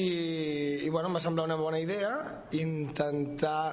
[0.85, 2.11] i bueno, em va semblar una bona idea
[2.57, 3.71] intentar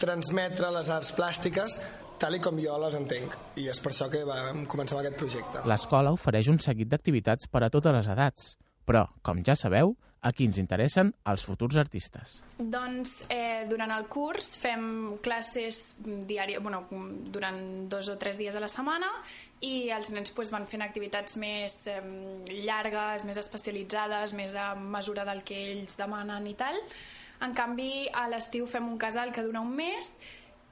[0.00, 1.80] transmetre les arts plàstiques
[2.20, 5.64] tal i com jo les entenc i és per això que vam començar aquest projecte.
[5.68, 8.54] L'escola ofereix un seguit d'activitats per a totes les edats,
[8.86, 12.40] però, com ja sabeu, a qui ens interessen els futurs artistes.
[12.58, 16.84] Doncs eh, durant el curs fem classes diàries, bueno,
[17.32, 17.60] durant
[17.92, 19.08] dos o tres dies a la setmana
[19.64, 22.00] i els nens pues, van fent activitats més eh,
[22.66, 26.76] llargues, més especialitzades, més a mesura del que ells demanen i tal.
[27.40, 30.12] En canvi, a l'estiu fem un casal que dura un mes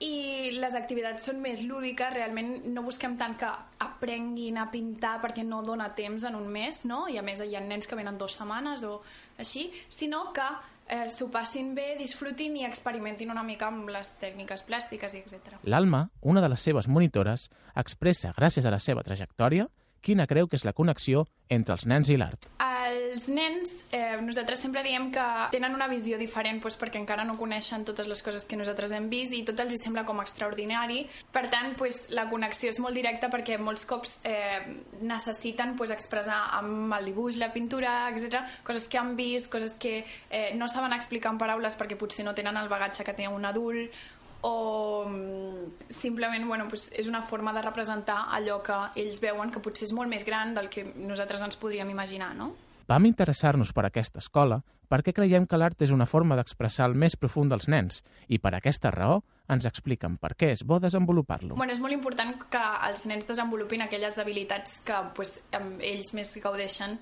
[0.04, 3.48] i les activitats són més lúdiques, realment no busquem tant que
[3.82, 7.06] aprenguin a pintar perquè no dona temps en un mes, no?
[7.10, 9.00] i a més hi ha nens que venen dues setmanes o
[9.42, 10.46] així, sinó que
[10.88, 15.58] eh, s'ho passin bé, disfrutin i experimentin una mica amb les tècniques plàstiques i etc.
[15.64, 19.66] L'Alma, una de les seves monitores, expressa, gràcies a la seva trajectòria,
[20.00, 22.48] quina creu que és la connexió entre els nens i l'art.
[22.88, 27.36] Els nens, eh, nosaltres sempre diem que tenen una visió diferent doncs, perquè encara no
[27.36, 31.06] coneixen totes les coses que nosaltres hem vist i tot els hi sembla com extraordinari.
[31.32, 34.60] Per tant, doncs, la connexió és molt directa perquè molts cops eh,
[35.00, 40.04] necessiten doncs, expressar amb el dibuix, la pintura, etc coses que han vist, coses que
[40.30, 43.46] eh, no saben explicar en paraules perquè potser no tenen el bagatge que té un
[43.48, 43.94] adult
[44.42, 49.62] o mm, simplement bueno, pues és una forma de representar allò que ells veuen que
[49.64, 52.52] potser és molt més gran del que nosaltres ens podríem imaginar, no?
[52.88, 57.18] Vam interessar-nos per aquesta escola perquè creiem que l'art és una forma d'expressar el més
[57.20, 59.20] profund dels nens i per aquesta raó
[59.52, 61.56] ens expliquen per què és bo desenvolupar-lo.
[61.56, 66.98] Bueno, és molt important que els nens desenvolupin aquelles habilitats que pues, ells més gaudeixen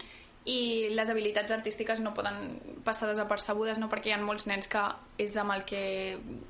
[0.46, 2.36] i les habilitats artístiques no poden
[2.86, 4.82] passar desapercebudes no perquè hi ha molts nens que
[5.18, 5.82] és amb el que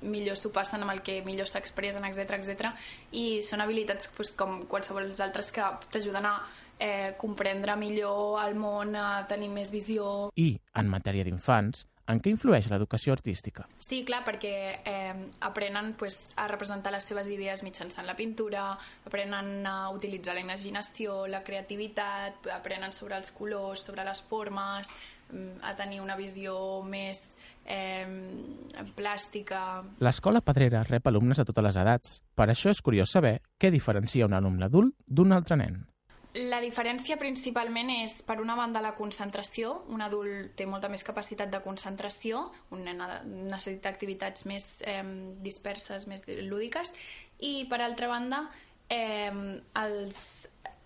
[0.04, 2.70] millor s'ho passen, amb el que millor s'expressen, etc etc.
[3.16, 6.36] i són habilitats pues, com qualsevol altres que t'ajuden a
[6.78, 10.30] eh, comprendre millor el món, a tenir més visió...
[10.36, 13.66] I, en matèria d'infants, en què influeix l'educació artística?
[13.82, 15.14] Sí, clar, perquè eh,
[15.46, 18.68] aprenen pues, a representar les seves idees mitjançant la pintura,
[19.06, 24.90] aprenen a utilitzar la imaginació, la creativitat, aprenen sobre els colors, sobre les formes,
[25.32, 28.06] mm, a tenir una visió més eh,
[28.96, 29.82] plàstica...
[30.04, 32.16] L'escola Pedrera rep alumnes de totes les edats.
[32.36, 35.84] Per això és curiós saber què diferencia un alumne adult d'un altre nen.
[36.36, 39.70] La diferència principalment és, per una banda, la concentració.
[39.94, 42.42] Un adult té molta més capacitat de concentració,
[42.76, 43.00] un nen
[43.48, 45.00] necessita activitats més eh,
[45.40, 46.92] disperses, més lúdiques,
[47.40, 48.42] i, per altra banda,
[48.92, 49.32] eh,
[49.80, 50.20] els,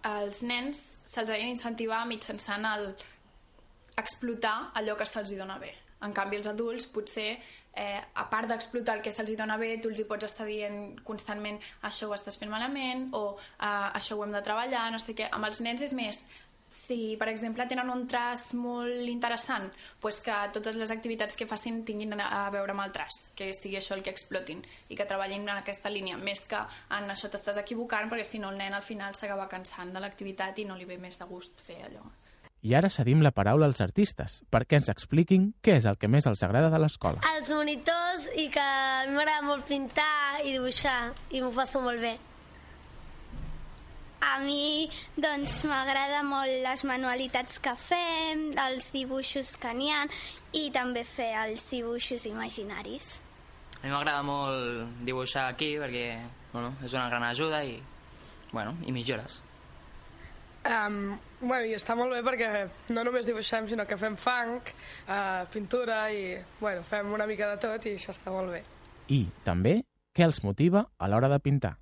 [0.07, 2.93] els nens se'ls ha d'incentivar mitjançant el
[4.01, 5.73] explotar allò que se'ls dona bé.
[6.07, 7.35] En canvi, els adults potser
[7.75, 11.01] eh, a part d'explotar el que se'ls dona bé, tu els hi pots estar dient
[11.07, 15.17] constantment això ho estàs fent malament o eh, això ho hem de treballar, no sé
[15.17, 15.31] què.
[15.31, 16.23] Amb els nens és més,
[16.71, 19.67] si per exemple tenen un traç molt interessant
[20.01, 23.81] pues que totes les activitats que facin tinguin a veure amb el traç que sigui
[23.81, 26.17] això el que explotin i que treballin en aquesta línia.
[26.17, 26.63] Més que
[26.97, 30.63] en això t'estàs equivocant perquè si no el nen al final s'acaba cansant de l'activitat
[30.63, 32.07] i no li ve més de gust fer allò
[32.63, 36.27] i ara cedim la paraula als artistes perquè ens expliquin què és el que més
[36.29, 37.23] els agrada de l'escola.
[37.35, 42.03] Els monitors i que a mi m'agrada molt pintar i dibuixar i m'ho passo molt
[42.03, 42.17] bé.
[44.21, 50.03] A mi, doncs, m'agrada molt les manualitats que fem, els dibuixos que n'hi ha
[50.61, 53.15] i també fer els dibuixos imaginaris.
[53.81, 56.05] A mi m'agrada molt dibuixar aquí perquè
[56.53, 57.79] bueno, és una gran ajuda i,
[58.53, 59.41] bueno, i millores.
[60.69, 62.49] Um, bueno, i està molt bé perquè
[62.95, 64.73] no només dibuixem, sinó que fem funk,
[65.09, 68.63] uh, pintura i bueno, fem una mica de tot i això està molt bé.
[69.11, 69.81] I, també,
[70.15, 71.75] què els motiva a l'hora de pintar?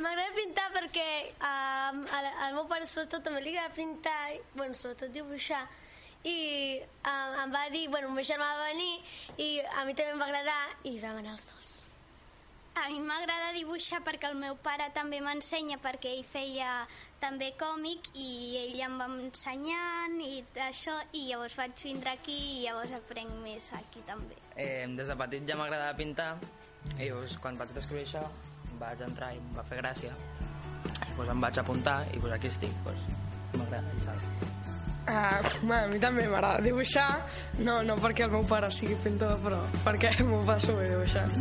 [0.00, 4.20] M'agrada pintar perquè uh, al, al meu pare sobretot també li agrada pintar,
[4.56, 5.62] bueno, sobretot dibuixar,
[6.24, 8.98] i uh, em va dir, bueno, el meu germà va venir
[9.40, 11.70] i a mi també em va agradar i vam anar els dos.
[12.78, 16.86] A mi m'agrada dibuixar perquè el meu pare també m'ensenya perquè ell feia
[17.22, 18.28] també còmic i
[18.60, 23.72] ell em va ensenyant i això i llavors vaig vindre aquí i llavors aprenc més
[23.80, 24.38] aquí també.
[24.54, 26.30] Eh, des de petit ja m'agradava pintar
[26.96, 28.24] i llavors, quan vaig descobrir això
[28.80, 32.54] vaig entrar i em va fer gràcia i doncs em vaig apuntar i doncs aquí
[32.54, 33.12] estic doncs,
[33.58, 34.49] m'agrada i tal
[35.08, 37.08] Uh, a mi també m'agrada dibuixar,
[37.64, 41.34] no, no perquè el meu pare sigui pintor, però perquè m'ho passo bé dibuixant.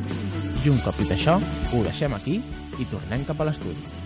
[0.64, 1.38] I un cop dit això,
[1.74, 2.40] ho deixem aquí
[2.80, 4.00] i tornem cap a l'estudi.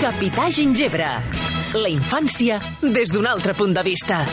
[0.00, 1.59] Capità Gingebre.
[1.70, 4.24] La infància des d'un altre punt de vista.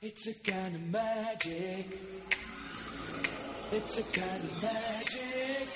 [0.00, 1.92] It's a kind of magic.
[3.76, 5.68] It's a kind of magic.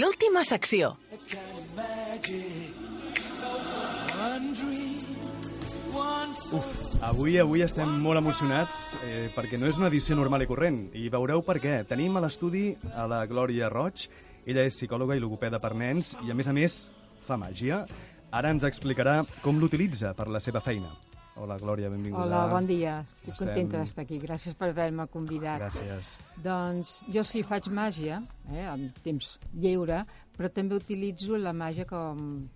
[0.00, 0.96] L'última secció.
[1.14, 2.74] A kind of magic.
[4.18, 4.98] One dream,
[5.94, 6.66] one Uf,
[7.06, 11.06] avui, avui estem molt emocionats eh, perquè no és una edició normal i corrent i
[11.12, 11.78] veureu per què.
[11.86, 14.08] Tenim a l'estudi a la Glòria Roig,
[14.44, 16.80] ella és psicòloga i logopeda per nens i a més a més
[17.26, 17.82] fa màgia.
[18.34, 20.90] Ara ens explicarà com l'utilitza per la seva feina.
[21.36, 22.24] Hola, Glòria, benvinguda.
[22.24, 22.94] Hola, bon dia.
[23.02, 24.18] Estic Estem- contenta d'estar aquí.
[24.22, 25.60] Gràcies per haver-me convidat.
[25.60, 26.14] Gràcies.
[26.42, 30.04] Doncs jo sí faig màgia, eh, en temps lliure,
[30.38, 32.48] però també utilitzo la màgia com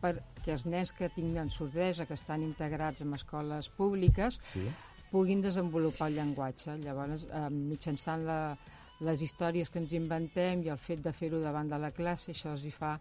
[0.00, 4.66] perquè els nens que tinguen sordesa, que estan integrats en escoles públiques, Sí.
[5.10, 6.78] puguin desenvolupar el llenguatge.
[6.78, 8.56] Llavors, eh, mitjançant la,
[9.00, 12.52] les històries que ens inventem i el fet de fer-ho davant de la classe, això
[12.52, 12.98] els hi fa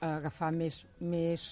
[0.00, 1.48] agafar més, més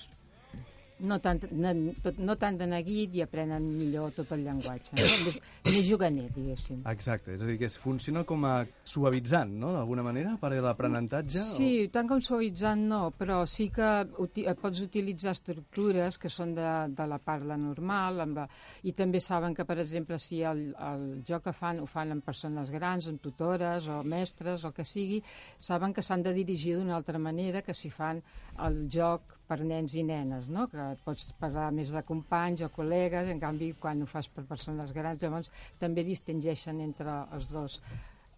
[0.99, 1.72] no tant, no,
[2.03, 4.94] tot, no tant de neguit i aprenen millor tot el llenguatge.
[4.97, 5.09] No?
[5.26, 6.80] Més, més juganet, diguéssim.
[6.88, 8.55] Exacte, és a dir, que funciona com a
[8.86, 11.42] suavitzant, no?, d'alguna manera, per a l'aprenentatge?
[11.57, 13.90] Sí, tant com suavitzant no, però sí que
[14.22, 18.47] uti eh, pots utilitzar estructures que són de, de la parla normal amb la,
[18.86, 22.24] i també saben que, per exemple, si el, el joc que fan ho fan amb
[22.24, 25.22] persones grans, amb tutores o mestres, o que sigui,
[25.59, 28.22] saben que s'han de dirigir d'una altra manera que si fan
[28.64, 30.66] el joc per nens i nenes, no?
[30.70, 34.94] que pots parlar més de companys o col·legues, en canvi quan ho fas per persones
[34.97, 37.80] grans, llavors també distingeixen entre els dos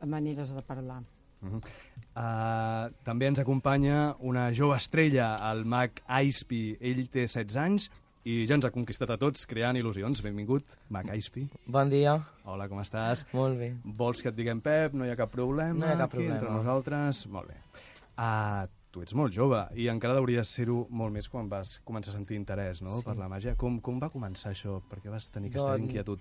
[0.07, 1.01] maneres de parlar.
[1.39, 1.61] Uh -huh.
[2.17, 6.77] uh, també ens acompanya una jove estrella, el mag Aispi.
[6.81, 7.91] Ell té 16 anys
[8.25, 10.23] i ja ens ha conquistat a tots creant il·lusions.
[10.23, 11.49] Benvingut, mag Aispi.
[11.67, 12.19] Bon dia.
[12.45, 13.25] Hola, com estàs?
[13.33, 13.75] Molt bé.
[13.85, 14.93] Vols que et diguem Pep?
[14.93, 15.79] No hi ha cap problema?
[15.79, 16.59] No hi ha cap aquí entre problema.
[16.59, 17.27] nosaltres?
[17.27, 17.55] Molt bé.
[18.19, 18.67] Uh,
[18.99, 22.37] tu ets molt jove i encara hauries ser-ho molt més quan vas començar a sentir
[22.37, 22.97] interès no?
[22.99, 23.05] Sí.
[23.07, 23.55] per la màgia.
[23.57, 24.81] Com, com va començar això?
[24.91, 26.19] Per què vas tenir aquesta Doncs- inquietud?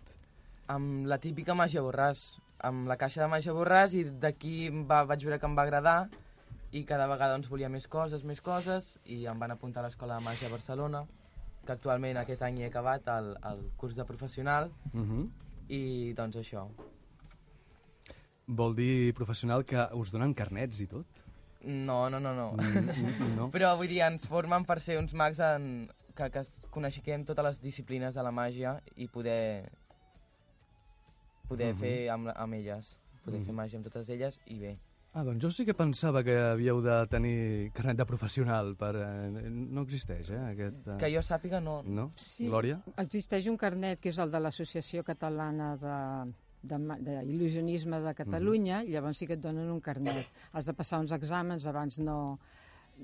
[0.69, 5.23] Amb la típica màgia borràs, amb la caixa de màgia borràs i d'aquí va, vaig
[5.25, 6.09] veure que em va agradar
[6.75, 10.17] i cada vegada doncs, volia més coses, més coses i em van apuntar a l'Escola
[10.19, 11.05] de Màgia a Barcelona
[11.65, 15.29] que actualment aquest any he acabat el, el curs de professional Uh -huh.
[15.69, 16.67] i doncs això.
[18.47, 21.05] Vol dir professional que us donen carnets i tot?
[21.63, 22.51] No, no, no, no.
[22.53, 23.49] Mm, no?
[23.55, 25.89] Però vull dir, ens formen per ser uns mags en...
[26.17, 29.69] que, que es coneixem totes les disciplines de la màgia i poder
[31.47, 31.79] poder Mhm.
[31.79, 33.45] fer amb, amb elles, poder Mhm.
[33.45, 34.77] fer màgia amb totes elles i bé.
[35.13, 38.95] Ah, doncs jo sí que pensava que havíeu de tenir carnet de professional per...
[38.95, 40.97] Eh, no existeix, eh, aquesta...
[40.97, 41.81] Que jo sàpiga, no.
[41.83, 42.11] No?
[42.15, 42.81] Sí, Glòria?
[42.97, 46.33] Existeix un carnet que és el de l'Associació Catalana de
[46.63, 50.25] de, ma- d'il·lusionisme de Catalunya, i llavors sí que et donen un carnet.
[50.53, 52.37] Has de passar uns exàmens, abans no,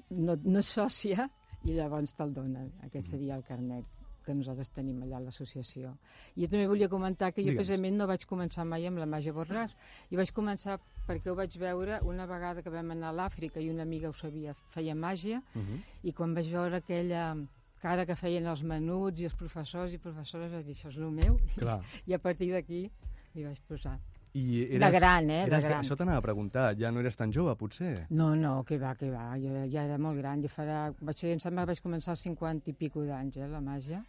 [0.10, 1.30] no, no és sòcia,
[1.64, 2.72] i llavors te'l donen.
[2.84, 3.86] Aquest seria el carnet
[4.24, 5.90] que nosaltres tenim allà a l'associació.
[6.38, 7.58] I jo també volia comentar que jo Digue'ns.
[7.68, 9.74] precisament no vaig començar mai amb la màgia borràs.
[10.12, 10.78] I vaig començar
[11.08, 14.14] perquè ho vaig veure una vegada que vam anar a l'Àfrica i una amiga ho
[14.14, 15.80] sabia, feia màgia, Uh -huh.
[16.04, 17.36] i quan vaig veure aquella
[17.82, 21.12] cara que feien els menuts i els professors i professores vaig dir, això és el
[21.12, 21.38] meu.
[21.58, 21.82] Clar.
[22.08, 22.90] I a partir d'aquí
[23.34, 23.98] m'hi vaig posar.
[24.34, 25.84] I De gran, eh, de Eres, gran.
[25.84, 28.08] Això t'anava a preguntar, ja no eres tan jove, potser?
[28.10, 31.36] No, no, que va, que va, jo ja era molt gran, jo farà, vaig ser,
[31.36, 34.02] em sembla que vaig començar als 50 i pico d'anys, eh, la màgia,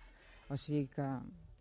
[0.48, 1.08] o sigui que,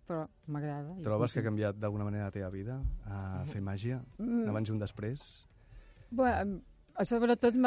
[0.08, 0.96] però m'agrada.
[1.04, 4.00] Trobes que ha canviat d'alguna manera la teva vida a fer màgia?
[4.18, 4.48] Mm.
[4.54, 5.28] Abans i un després?
[6.12, 6.62] Bueno,
[7.04, 7.60] sobretot.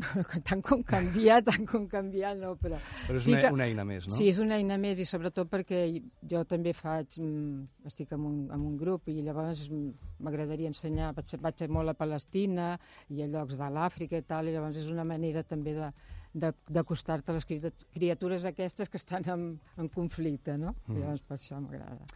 [0.48, 2.78] tant com canviar, tant com canviar, no, però...
[3.06, 4.14] Però és una- una eina més, no?
[4.16, 5.82] Sí, és una eina més i sobretot perquè
[6.30, 7.18] jo també faig...
[7.20, 9.90] mm, Estic en un, en un grup i llavors mm,
[10.26, 11.12] m'agradaria ensenyar...
[11.16, 12.72] Vaig, vaig molt a Palestina
[13.10, 15.92] i a llocs de l'Àfrica i tal, i llavors és una manera també de
[16.30, 19.48] de- d'acostar-te a les criat- criatures aquestes que estan en,
[19.82, 20.76] en conflicte, no?
[20.86, 21.00] Mm.
[21.00, 22.06] Llavors per això m'agrada.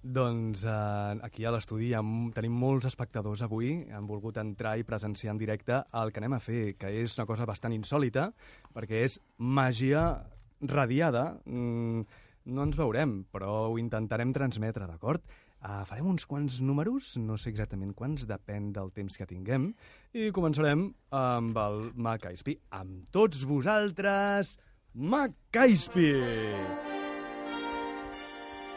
[0.00, 1.90] Doncs eh, aquí a l'estudi
[2.32, 6.40] tenim molts espectadors avui, han volgut entrar i presenciar en directe el que anem a
[6.40, 8.30] fer, que és una cosa bastant insòlita,
[8.72, 10.24] perquè és màgia
[10.62, 11.36] radiada.
[11.44, 12.06] Mm,
[12.50, 15.20] no ens veurem, però ho intentarem transmetre, d'acord?
[15.60, 19.68] Uh, farem uns quants números, no sé exactament quants, depèn del temps que tinguem,
[20.16, 22.56] i començarem amb el Macaispi.
[22.80, 24.56] Amb tots vosaltres,
[24.96, 26.14] Macaispi!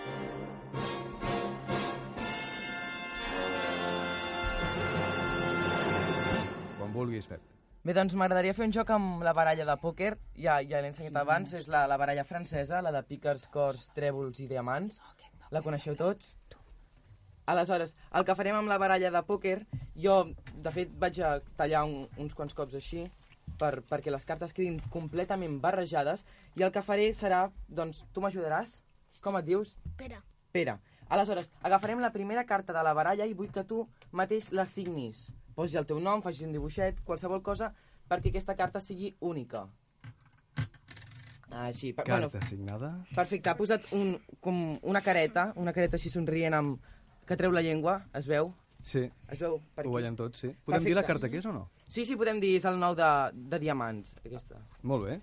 [0.04, 0.33] Quan
[6.94, 7.42] vulguis, Pep.
[7.84, 10.14] Bé, doncs m'agradaria fer un joc amb la baralla de pòquer.
[10.40, 14.40] Ja, ja l'he ensenyat abans, és la, la baralla francesa, la de píquers, cors, trèvols
[14.40, 15.02] i diamants.
[15.52, 16.38] La coneixeu tots?
[17.52, 19.58] Aleshores, el que farem amb la baralla de pòquer,
[20.00, 20.16] jo,
[20.64, 23.04] de fet, vaig a tallar un, uns quants cops així,
[23.60, 26.24] per, perquè les cartes quedin completament barrejades,
[26.56, 28.80] i el que faré serà, doncs, tu m'ajudaràs?
[29.20, 29.76] Com et dius?
[30.00, 30.24] Pere.
[30.56, 30.80] Pere.
[31.12, 33.84] Aleshores, agafarem la primera carta de la baralla i vull que tu
[34.16, 35.34] mateix la signis.
[35.56, 37.72] Posi el teu nom, facis un dibuixet, qualsevol cosa,
[38.10, 39.68] perquè aquesta carta sigui única.
[41.54, 41.92] Així.
[41.94, 42.90] Per, Carta signada.
[43.14, 46.80] perfecte, ha posat un, com una careta, una careta així somrient amb...
[47.28, 48.50] que treu la llengua, es veu?
[48.84, 49.04] Sí.
[49.32, 50.02] Es veu per Ho aquí?
[50.02, 50.50] veiem tots, sí.
[50.66, 51.08] Podem dir la Perfecte.
[51.14, 51.62] carta que és o no?
[51.88, 53.08] Sí, sí, podem dir, és el nou de,
[53.54, 54.60] de diamants, aquesta.
[54.82, 55.20] Molt bé.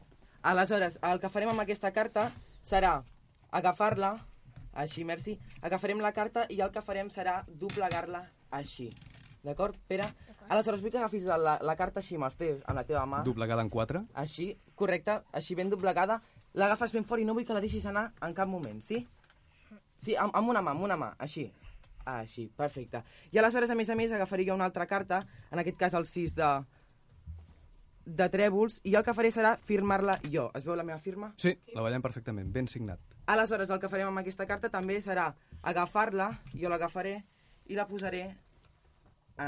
[0.48, 2.30] Aleshores, el que farem amb aquesta carta
[2.64, 2.94] serà
[3.52, 4.14] agafar-la,
[4.72, 8.22] així, merci, agafarem la carta i el que farem serà doblegar-la
[8.62, 8.88] així.
[9.46, 10.06] D'acord, Pere?
[10.50, 13.22] Aleshores, vull que agafis la, la carta així amb, els teus, amb la teva mà.
[13.24, 14.02] Doblegada en quatre.
[14.18, 16.18] Així, correcte, així ben doblegada.
[16.58, 19.04] L'agafes ben fort i no vull que la deixis anar en cap moment, sí?
[20.02, 21.46] Sí, amb, amb una mà, amb una mà, així.
[22.10, 23.04] Així, perfecte.
[23.30, 25.22] I aleshores, a més a més, agafaria una altra carta,
[25.52, 26.50] en aquest cas el 6 de,
[28.20, 30.48] de trèvols, i el que faré serà firmar-la jo.
[30.58, 31.30] Es veu la meva firma?
[31.38, 32.98] Sí, la veiem perfectament, ben signat.
[33.30, 35.30] Aleshores, el que farem amb aquesta carta també serà
[35.62, 37.20] agafar-la, jo l'agafaré
[37.70, 38.24] i la posaré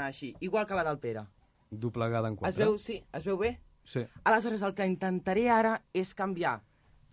[0.01, 1.25] així, igual que la del Pere.
[1.69, 2.49] Doblegada en quatre.
[2.49, 3.59] Es veu, sí, es veu bé?
[3.83, 4.05] Sí.
[4.23, 6.61] Aleshores, el que intentaré ara és canviar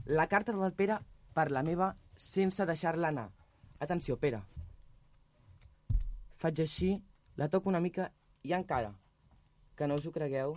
[0.07, 0.99] la carta del Pere
[1.35, 3.31] per la meva sense deixar-la anar.
[3.81, 4.43] Atenció, Pere.
[6.41, 6.95] Faig així,
[7.37, 8.11] la toco una mica
[8.43, 8.93] i encara,
[9.76, 10.57] que no us ho cregueu,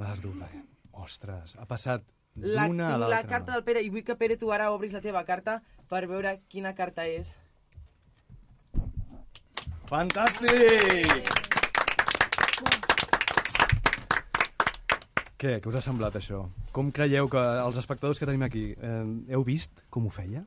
[0.00, 0.62] Les dobleguem.
[0.92, 2.02] Ostres, ha passat
[2.34, 3.28] d'una a tinc la l'altra.
[3.28, 5.58] carta del Pere i vull que, Pere, tu ara obris la teva carta
[5.88, 7.34] per veure quina carta és.
[9.90, 11.30] Fantàstic!
[15.40, 16.44] Què, què us ha semblat això?
[16.76, 19.00] Com creieu que els espectadors que tenim aquí, eh,
[19.34, 20.44] heu vist com ho feia?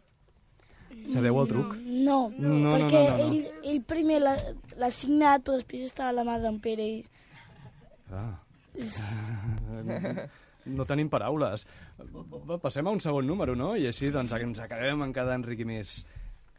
[1.11, 1.73] Sabeu el truc?
[1.81, 3.25] No, No, no, perquè no, no, no.
[3.25, 7.03] Ell, ell primer l'ha signat, però després estava la mà d'en Pere i...
[8.13, 8.31] Ah.
[10.63, 11.65] No tenim paraules.
[12.63, 13.73] Passem a un segon número, no?
[13.75, 16.05] I així doncs, ens acabem en cada Enriqui més.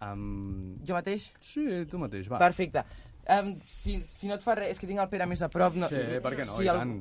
[0.05, 0.77] Um...
[0.87, 1.31] Jo mateix?
[1.41, 2.39] Sí, tu mateix, va.
[2.43, 2.83] Perfecte.
[3.31, 5.77] Um, si, si no et fa res, és que tinc el Pere més a prop.
[5.81, 6.57] No, Sí, per què no?
[6.59, 6.97] Si I el- tant.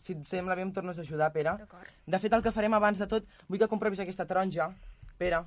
[0.00, 1.52] Si et sembla bé, em tornes a ajudar, Pere.
[2.08, 4.70] De fet, el que farem abans de tot, vull que comprovis aquesta taronja.
[5.20, 5.42] Pere,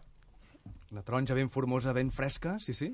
[0.93, 2.91] Una taronja ben formosa, ben fresca, sí, sí.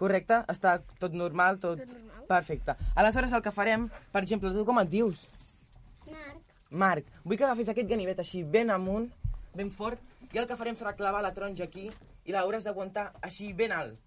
[0.00, 0.38] correcte?
[0.48, 1.78] Està tot normal, tot...
[2.26, 2.72] Perfecte.
[2.96, 3.84] Aleshores, el que farem,
[4.14, 5.26] per exemple, tu com et dius?
[6.08, 6.40] Marc.
[6.70, 9.10] Marc, vull que agafis aquest ganivet així ben amunt,
[9.54, 10.00] ben fort,
[10.32, 11.90] i el que farem serà clavar la taronja aquí
[12.24, 14.00] i l'hauràs d'aguantar així ben alt.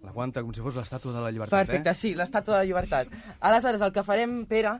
[0.00, 1.98] L'aguanta com si fos l'estàtua de la llibertat, Perfecte, eh?
[1.98, 3.10] sí, l'estàtua de la llibertat.
[3.44, 4.78] Aleshores, el que farem, Pere,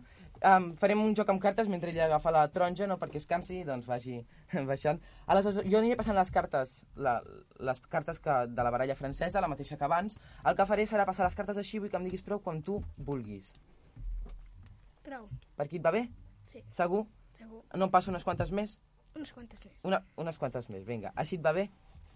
[0.48, 3.60] um, farem un joc amb cartes mentre ell agafa la taronja, no perquè es cansi,
[3.68, 4.16] doncs vagi
[4.70, 5.00] baixant.
[5.26, 7.18] Aleshores, jo aniré passant les cartes, la,
[7.60, 10.16] les cartes que, de la baralla francesa, la mateixa que abans.
[10.44, 12.80] El que faré serà passar les cartes així, vull que em diguis prou quan tu
[12.96, 13.52] vulguis.
[15.04, 15.28] Prou.
[15.58, 16.06] Per aquí et va bé?
[16.48, 16.64] Sí.
[16.76, 17.04] Segur?
[17.36, 17.60] Segur.
[17.76, 18.78] No em passo unes quantes més?
[19.16, 19.76] Unes quantes més.
[19.84, 21.12] Una, unes quantes més, vinga.
[21.16, 21.68] Així et va bé?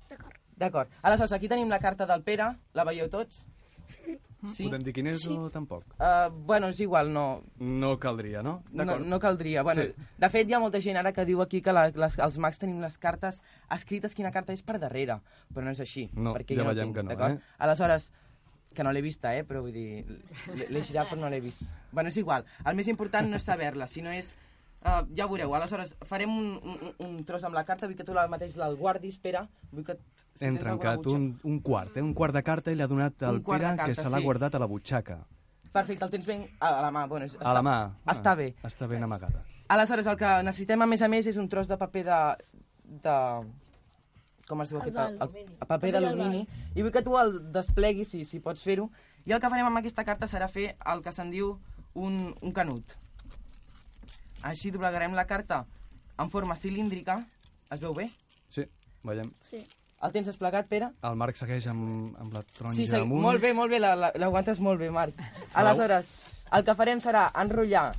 [0.08, 0.43] D'acord.
[0.56, 0.90] D'acord.
[1.02, 3.44] Aleshores, aquí tenim la carta del Pere, la veieu tots?
[4.52, 4.66] Sí.
[4.68, 5.86] Podem dir quin és o tampoc?
[5.96, 7.42] Uh, bueno, és igual, no...
[7.58, 8.58] No caldria, no?
[8.70, 9.06] No, D'acord.
[9.08, 9.62] no caldria.
[9.64, 9.94] Bueno, Sí.
[9.96, 10.02] sí.
[10.20, 12.60] De fet, hi ha molta gent ara que diu aquí que la, les, els mags
[12.60, 13.40] tenim les cartes
[13.72, 15.16] escrites quina carta és per darrere,
[15.54, 16.10] però no és així.
[16.12, 17.38] No, perquè ja jo veiem tinc, que no, d'acord?
[17.40, 17.56] eh?
[17.64, 18.10] Aleshores,
[18.74, 19.44] que no l'he vista, eh?
[19.48, 20.04] Però vull dir,
[20.68, 21.62] l'he girat però no l'he vist.
[21.92, 22.44] Bueno, és igual.
[22.66, 24.34] El més important no és saber-la, sinó és...
[24.84, 25.54] Uh, ja ho veureu.
[25.56, 28.76] Aleshores, farem un, un, un tros amb la carta, vull que tu la mateix el
[28.76, 29.46] guardis, Pere.
[29.72, 29.96] Vull que...
[30.36, 32.02] Si Hem trencat un, un quart, eh?
[32.02, 34.24] Un quart de carta i l'ha donat al Pere, que carta, se l'ha sí.
[34.26, 35.20] guardat a la butxaca.
[35.72, 37.06] Perfecte, el tens ben a la mà.
[37.08, 37.76] Bueno, és- A la mà.
[38.06, 38.54] Està Ah, bé.
[38.62, 39.40] Està ben amagada.
[39.68, 42.18] Aleshores, el que necessitem, a més a més, és un tros de paper de...
[43.08, 43.16] de
[44.46, 46.42] com es diu El el, el paper Paper d'alumini.
[46.76, 48.90] I vull que tu el despleguis, si, si pots fer-ho.
[49.24, 51.54] I el que farem amb aquesta carta serà fer el que se'n diu
[51.94, 52.98] un, un canut.
[54.44, 55.62] Així doblegarem la carta
[56.20, 57.18] en forma cilíndrica.
[57.72, 58.10] Es veu bé?
[58.52, 58.66] Sí,
[59.02, 59.30] veiem.
[59.50, 59.62] Sí.
[60.04, 60.90] El tens desplegat, Pere?
[61.08, 63.22] El Marc segueix amb, amb la taronja Sí, sí, amunt.
[63.24, 65.14] molt bé, molt bé, la- la- l'aguantes molt bé, Marc.
[65.54, 66.10] Aleshores,
[66.52, 67.94] el que farem serà enrotllar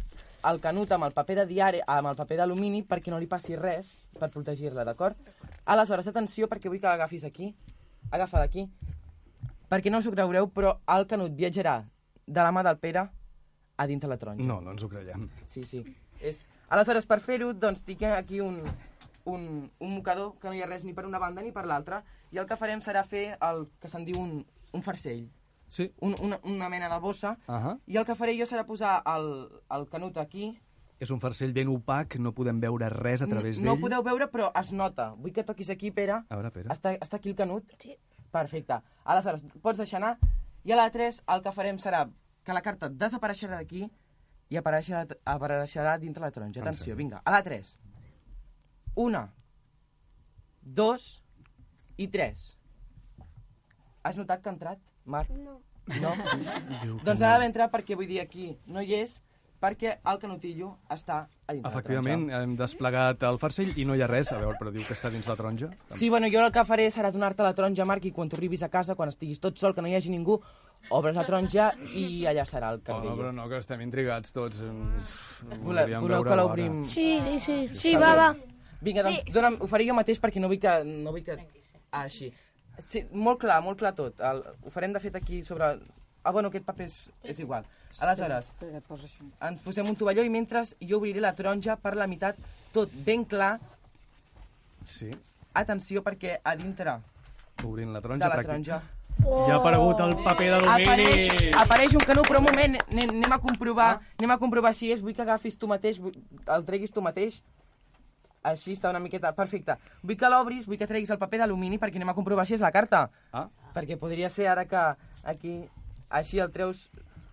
[0.52, 3.56] el canut amb el paper de diari, amb el paper d'alumini perquè no li passi
[3.56, 5.18] res per protegir-la, d'acord?
[5.66, 7.56] Aleshores, atenció, perquè vull que l'agafis aquí.
[8.12, 8.70] Agafa d'aquí.
[9.68, 11.80] Perquè no us ho creureu, però el canut viatjarà
[12.28, 13.10] de la mà del Pere
[13.78, 14.46] a dintre la taronja.
[14.46, 15.28] No, no ens ho creiem.
[15.48, 15.82] Sí, sí.
[16.22, 16.47] És...
[16.70, 18.61] Aleshores, per fer-ho, doncs, tinc aquí un,
[19.26, 22.03] un, un mocador que no hi ha res ni per una banda ni per l'altra,
[22.32, 25.28] i el que farem serà fer el que se'n diu un, un farcell.
[25.70, 25.91] Sí.
[26.01, 27.80] Un, una, una mena de bossa, Uh -huh.
[27.88, 30.59] i el que faré jo serà posar el, el canut aquí.
[30.99, 33.78] És un farcell ben opac, no podem veure res a través no d'ell.
[33.78, 35.11] ho podeu veure, però es nota.
[35.18, 36.13] Vull que toquis aquí, Pere.
[36.30, 36.70] A veure, Pere.
[36.70, 37.63] Està, està aquí el canut?
[37.78, 37.97] Sí.
[38.32, 38.80] Perfecte.
[39.03, 40.18] Aleshores, pots deixar anar.
[40.63, 42.09] I a la 3 el que farem serà
[42.43, 43.89] que la carta desapareixerà d'aquí
[44.50, 46.62] i apareixerà, apareixerà dintre la taronja.
[46.62, 47.22] Atenció, vinga.
[47.26, 47.72] A la 3.
[48.96, 49.26] Una,
[50.66, 51.24] dos
[51.98, 52.56] i tres.
[54.04, 55.32] Has notat que ha entrat, Marc?
[55.32, 55.62] No.
[56.02, 56.12] No?
[57.06, 59.20] Doncs ha d'haver entrat perquè vull dir aquí no hi és,
[59.62, 64.10] perquè el canutillo està a dintre Efectivament, hem desplegat el farcell i no hi ha
[64.10, 64.32] res.
[64.34, 65.70] A veure, però diu que està dins la taronja.
[65.93, 68.66] Sí, bueno, jo el que faré serà donar-te la taronja, Marc, i quan tu arribis
[68.66, 70.39] a casa, quan estiguis tot sol, que no hi hagi ningú,
[70.90, 73.18] obres la taronja i allà serà el Oh, no, canvell.
[73.20, 74.60] però no, que estem intrigats tots.
[75.62, 76.84] Voleu, voleu que l'obrim?
[76.84, 77.58] Sí, sí, sí.
[77.76, 78.36] Sí, va, va.
[78.82, 79.32] Vinga, doncs Sí.
[79.32, 80.84] dona'm, ho faré jo mateix perquè no vull que...
[80.86, 81.38] No vull que...
[81.92, 82.32] Ah, així.
[82.84, 84.20] Sí, molt clar, molt clar tot.
[84.20, 85.80] El, ho farem, de fet, aquí sobre...
[86.24, 87.66] Ah, bueno, aquest paper és, és igual.
[88.00, 88.52] Aleshores,
[89.42, 92.36] ens posem un tovalló i mentre jo obriré la taronja per la meitat,
[92.74, 93.60] tot ben clar.
[94.84, 95.12] Sí.
[95.54, 96.98] Atenció, perquè a dintre
[97.64, 98.28] Obrint la de taronja.
[98.28, 98.82] la pràctic-
[99.26, 99.47] taronja...
[99.49, 100.86] Ja ha aparegut el paper d'alumini.
[100.86, 104.15] Apareix, apareix un canut, però un moment, anem, anem a comprovar, ah.
[104.19, 106.15] anem a comprovar si és, vull que agafis tu mateix, vull,
[106.47, 107.41] el treguis tu mateix.
[108.45, 109.73] Així està una miqueta, perfecte.
[110.05, 112.61] Vull que l'obris, vull que treguis el paper d'alumini perquè anem a comprovar si és
[112.61, 113.07] la carta.
[113.34, 113.47] Ah.
[113.73, 114.84] Perquè podria ser ara que
[115.26, 115.55] aquí,
[116.13, 116.89] així el treus,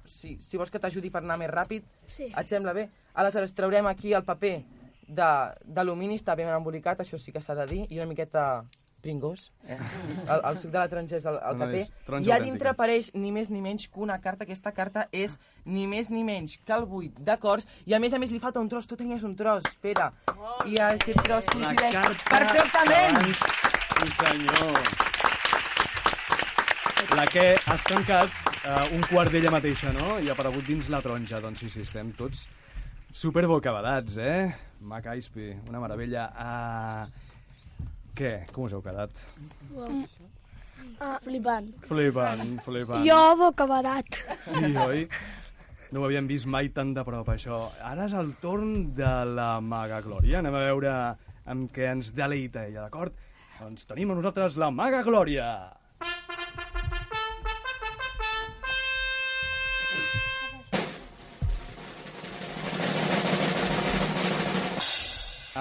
[0.08, 2.32] si, si vols que t'ajudi per anar més ràpid, Sí.
[2.32, 2.88] et sembla bé?
[3.14, 4.62] Aleshores traurem aquí el paper
[5.06, 8.64] de- d'alumini, està ben embolicat, això sí que s'ha de dir, i una miqueta
[9.02, 9.50] pringós.
[9.66, 9.76] Eh?
[10.32, 12.70] El, el suc de la taronja és el, el No, és taronja I a dintre
[12.70, 14.46] apareix ni més ni menys que una carta.
[14.46, 15.36] Aquesta carta és
[15.66, 18.62] ni més ni menys que el buit d'acords i a més a més li falta
[18.62, 18.88] un tros.
[18.88, 20.12] Tu tenies un tros, espera.
[20.66, 21.98] I aquest tros coincideix
[22.30, 23.18] perfectament.
[23.18, 23.42] Abans,
[23.98, 25.10] sí senyor.
[27.18, 28.30] La que has tancat
[28.64, 30.16] uh, un quart d'ella mateixa, no?
[30.22, 31.42] I ha aparegut dins la taronja.
[31.44, 32.46] Doncs sí, sí, estem tots
[33.12, 34.54] super bocabadats, eh?
[34.80, 36.30] Mac Aispi, una meravella.
[36.32, 37.31] Uh,
[38.18, 38.32] què?
[38.52, 39.14] Com us heu quedat?
[41.02, 41.68] Ah, flipant.
[41.88, 43.06] Flipant, flipant.
[43.06, 44.18] Jo bocabadat.
[44.46, 45.06] Sí, oi?
[45.92, 47.66] No ho havíem vist mai tan de prop, això.
[47.84, 50.38] Ara és el torn de la Maga Glòria.
[50.40, 50.94] Anem a veure
[51.52, 53.16] amb què ens deleita ella, d'acord?
[53.60, 55.48] Doncs tenim a nosaltres la Maga Glòria.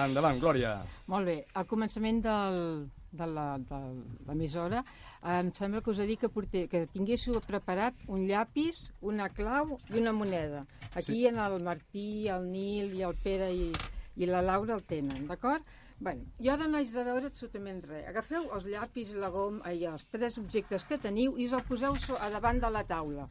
[0.06, 0.74] Endavant, Glòria.
[1.06, 3.78] Molt bé, al començament del, de la- de
[4.26, 4.82] l'emissora
[5.22, 9.28] eh, em sembla que us he dit que, porté, que tinguéssiu preparat un llapis, una
[9.28, 10.64] clau i una moneda.
[10.94, 11.26] Aquí Sí.
[11.26, 13.72] en el Martí, el Nil i el Pere i,
[14.16, 15.62] i la Laura el tenen, d'acord?
[16.00, 18.08] Bueno, jo ara no haig de veure absolutament res.
[18.08, 21.62] Agafeu els llapis i la goma, i els tres objectes que teniu i us el
[21.62, 23.28] poseu a davant de la taula.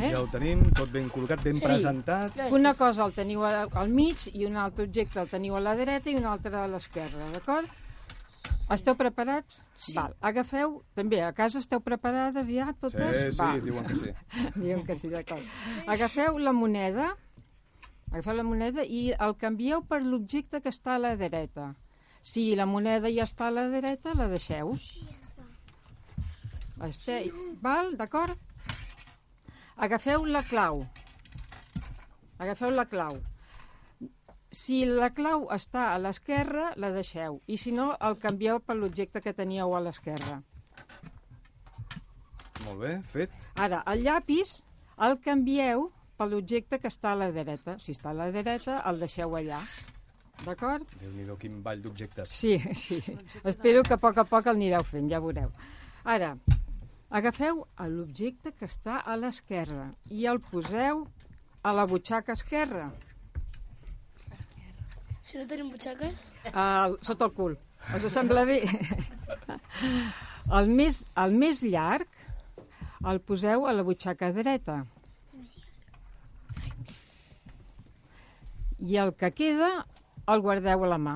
[0.00, 0.10] Eh?
[0.14, 1.64] Ja ho tenim, tot ben col·locat, ben Sí.
[1.64, 2.36] presentat.
[2.50, 6.10] Una cosa el teniu al mig i un altre objecte el teniu a la dreta
[6.10, 7.68] i un altre a l'esquerra, d'acord?
[8.70, 9.62] Esteu preparats?
[9.76, 9.94] Sí.
[9.96, 10.14] Val.
[10.20, 13.16] Agafeu, també, a casa esteu preparades ja totes?
[13.16, 13.60] Sí, sí, Val.
[13.64, 14.12] diuen que sí.
[14.54, 15.42] diuen que sí, d'acord.
[15.86, 17.16] Agafeu la moneda,
[18.12, 21.74] agafeu la moneda i el canvieu per l'objecte que està a la dreta.
[22.22, 24.76] Si la moneda ja està a la dreta, la deixeu.
[26.86, 27.30] Este,
[27.60, 28.38] val, d'acord?
[29.80, 30.82] Agafeu la clau.
[32.38, 33.16] Agafeu la clau.
[34.52, 37.38] Si la clau està a l'esquerra, la deixeu.
[37.48, 40.42] I si no, el canvieu per l'objecte que teníeu a l'esquerra.
[42.66, 43.32] Molt bé, fet.
[43.56, 44.58] Ara, el llapis
[45.00, 45.88] el canvieu
[46.20, 47.78] per l'objecte que està a la dreta.
[47.80, 49.64] Si està a la dreta, el deixeu allà.
[50.44, 50.92] D'acord?
[51.00, 52.28] Déu-n'hi-do, quin ball d'objectes.
[52.28, 53.00] Sí, sí.
[53.40, 55.48] Espero que a poc a poc el anireu fent, ja veureu.
[56.04, 56.34] Ara,
[57.10, 61.06] agafeu l'objecte que està a l'esquerra i el poseu
[61.62, 62.90] a la butxaca esquerra,
[65.30, 66.22] Si no tenim butxaques...
[66.58, 67.52] al, sota el cul.
[67.94, 68.56] Us sembla bé?
[70.58, 72.08] El més, el més llarg
[73.06, 74.80] el poseu a la butxaca dreta.
[78.80, 79.70] I el que queda
[80.34, 81.14] el guardeu a la mà.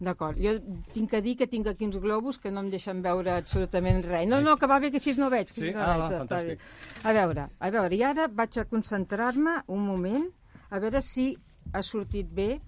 [0.00, 0.56] D'acord, jo
[0.92, 4.26] tinc que dir que tinc aquí uns globus que no em deixen veure absolutament res.
[4.28, 5.46] No, no, que va bé que així no veig.
[5.52, 5.70] Que Sí?
[5.72, 6.60] no Ah, veig, va, fantàstic.
[7.04, 10.26] A veure, a veure, i ara vaig a concentrar-me un moment
[10.70, 11.36] a veure si
[11.72, 12.60] ha sortit bé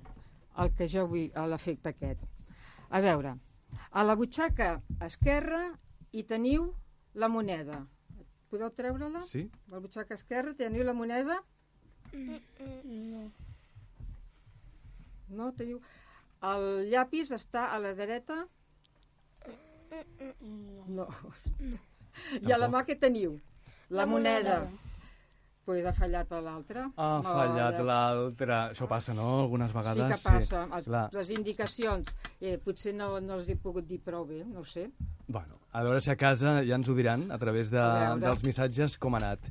[0.58, 2.20] el que jo vull, a l'efecte aquest.
[2.90, 3.34] A veure,
[3.90, 5.72] a la butxaca esquerra
[6.12, 6.72] hi teniu
[7.14, 7.82] la moneda.
[8.48, 9.20] Podeu treure-la?
[9.26, 9.50] Sí.
[9.68, 11.42] A la butxaca esquerra teniu la moneda?
[12.14, 13.30] No.
[15.28, 15.80] No, teniu...
[16.42, 18.46] El llapis està a la dreta?
[20.88, 21.06] No.
[22.42, 23.38] I a la mà què teniu?
[23.88, 24.58] La, La moneda.
[24.64, 24.84] moneda.
[25.66, 26.84] Pues ha fallat a l'altra.
[26.94, 27.84] Ha fallat Mare.
[27.88, 28.52] l'altre.
[28.70, 29.40] Això passa, no?
[29.42, 30.12] Algunes Sí vegades.
[30.22, 30.60] que passa.
[30.76, 31.08] Els, Clar.
[31.12, 34.90] les indicacions, eh, potser no, no els he pogut dir prou bé, no ho sé.
[35.26, 38.44] Bueno, a veure si a casa ja ens ho diran a través de, A dels
[38.44, 39.50] missatges com ha anat.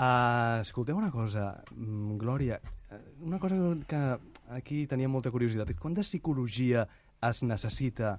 [0.00, 2.60] Uh, escolteu una cosa, mm, Glòria,
[2.90, 3.56] eh, una cosa
[3.88, 4.18] que
[4.50, 5.72] aquí tenia molta curiositat.
[5.78, 6.86] Quant de psicologia
[7.22, 8.18] es necessita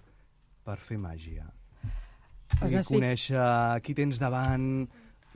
[0.65, 1.47] per fer màgia?
[2.61, 4.87] Es I necessi- conèixer qui tens davant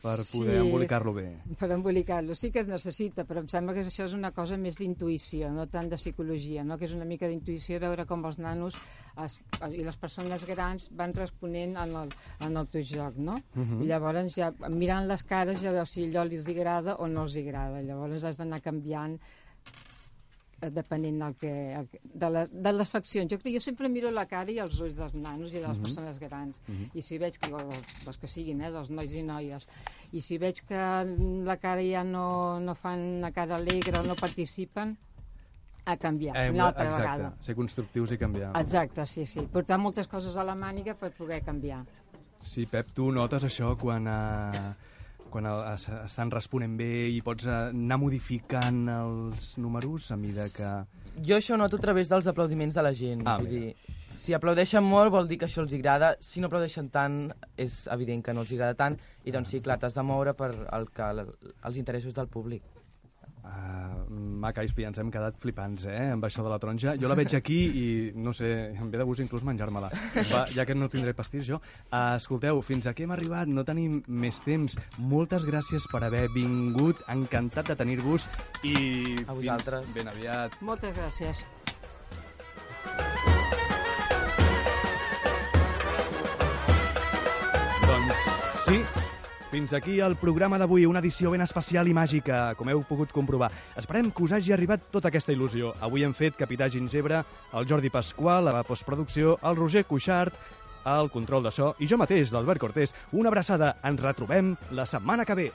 [0.03, 1.37] per poder Sí, embolicar-lo bé.
[1.57, 2.35] Per embolicar-lo.
[2.35, 5.67] Sí que es necessita, però em sembla que això és una cosa més d'intuïció, no
[5.71, 6.77] tant de psicologia, no?
[6.77, 8.75] que és una mica d'intuïció veure com els nanos
[9.23, 9.39] es,
[9.71, 12.09] i les persones grans van responent en el,
[12.45, 13.37] en el teu joc, no?
[13.55, 13.81] Mhm.
[13.83, 17.37] I llavors ja, mirant les cares ja veus si allò els agrada o no els
[17.37, 17.81] agrada.
[17.81, 19.17] Llavors has d'anar canviant
[20.71, 23.31] depenent del que, el de, la, de les faccions.
[23.31, 25.83] Jo, jo sempre miro la cara i els ulls dels nanos i de les Mhm.
[25.83, 26.61] persones grans.
[26.67, 26.89] Mhm.
[26.93, 27.59] I si veig que, o
[28.05, 29.67] les que siguin, eh, dels nois i noies,
[30.11, 30.75] i si veig que
[31.45, 34.97] la cara ja no, no fan una cara alegre o no participen,
[35.87, 37.35] a canviar, Hem- una altra exacte, vegada.
[37.39, 38.51] ser constructius i canviar.
[38.59, 39.41] Exacte, sí, sí.
[39.41, 41.83] Portar moltes coses a la màniga per poder canviar.
[42.39, 44.73] Sí, Pep, tu notes això quan, uh,
[45.35, 50.47] quan el, es, estan responent bé i pots uh, anar modificant els números a mida
[50.53, 50.69] que...
[51.27, 53.25] Jo això noto a través dels aplaudiments de la gent.
[53.27, 53.73] Ah, Vull mira.
[53.75, 57.19] dir, si aplaudeixen molt vol dir que això els agrada, si no aplaudeixen tant
[57.59, 58.95] és evident que no els agrada tant
[59.27, 61.11] i doncs sí, clar, t'has de moure per el que,
[61.67, 62.63] els interessos del públic.
[63.45, 64.05] Uh,
[64.41, 66.95] Maca i ens hem quedat flipants, eh, amb això de la taronja.
[67.01, 67.85] Jo la veig aquí i,
[68.15, 69.89] no sé, em ve de gust inclús menjar-me-la.
[70.31, 71.59] Va, Ja que no tindré pastís jo.
[71.91, 74.77] Uh, escolteu, fins aquí hem arribat, no tenim més temps.
[74.97, 78.27] Moltes gràcies per haver vingut, encantat de tenir-vos
[78.63, 79.93] i A fins vosaltres.
[79.93, 80.61] ben aviat.
[80.61, 81.45] Moltes gràcies.
[89.55, 93.47] Fins aquí el programa d'avui, una edició ben especial i màgica, com heu pogut comprovar.
[93.79, 95.71] Esperem que us hagi arribat tota aquesta il·lusió.
[95.79, 97.21] Avui hem fet Capità Gingebre,
[97.55, 100.35] el Jordi Pasqual, la postproducció, el Roger Cuixart,
[100.83, 102.91] al control de so i jo mateix, l'Albert Cortés.
[103.15, 103.77] Una abraçada.
[103.87, 105.51] Ens retrobem la setmana que ve.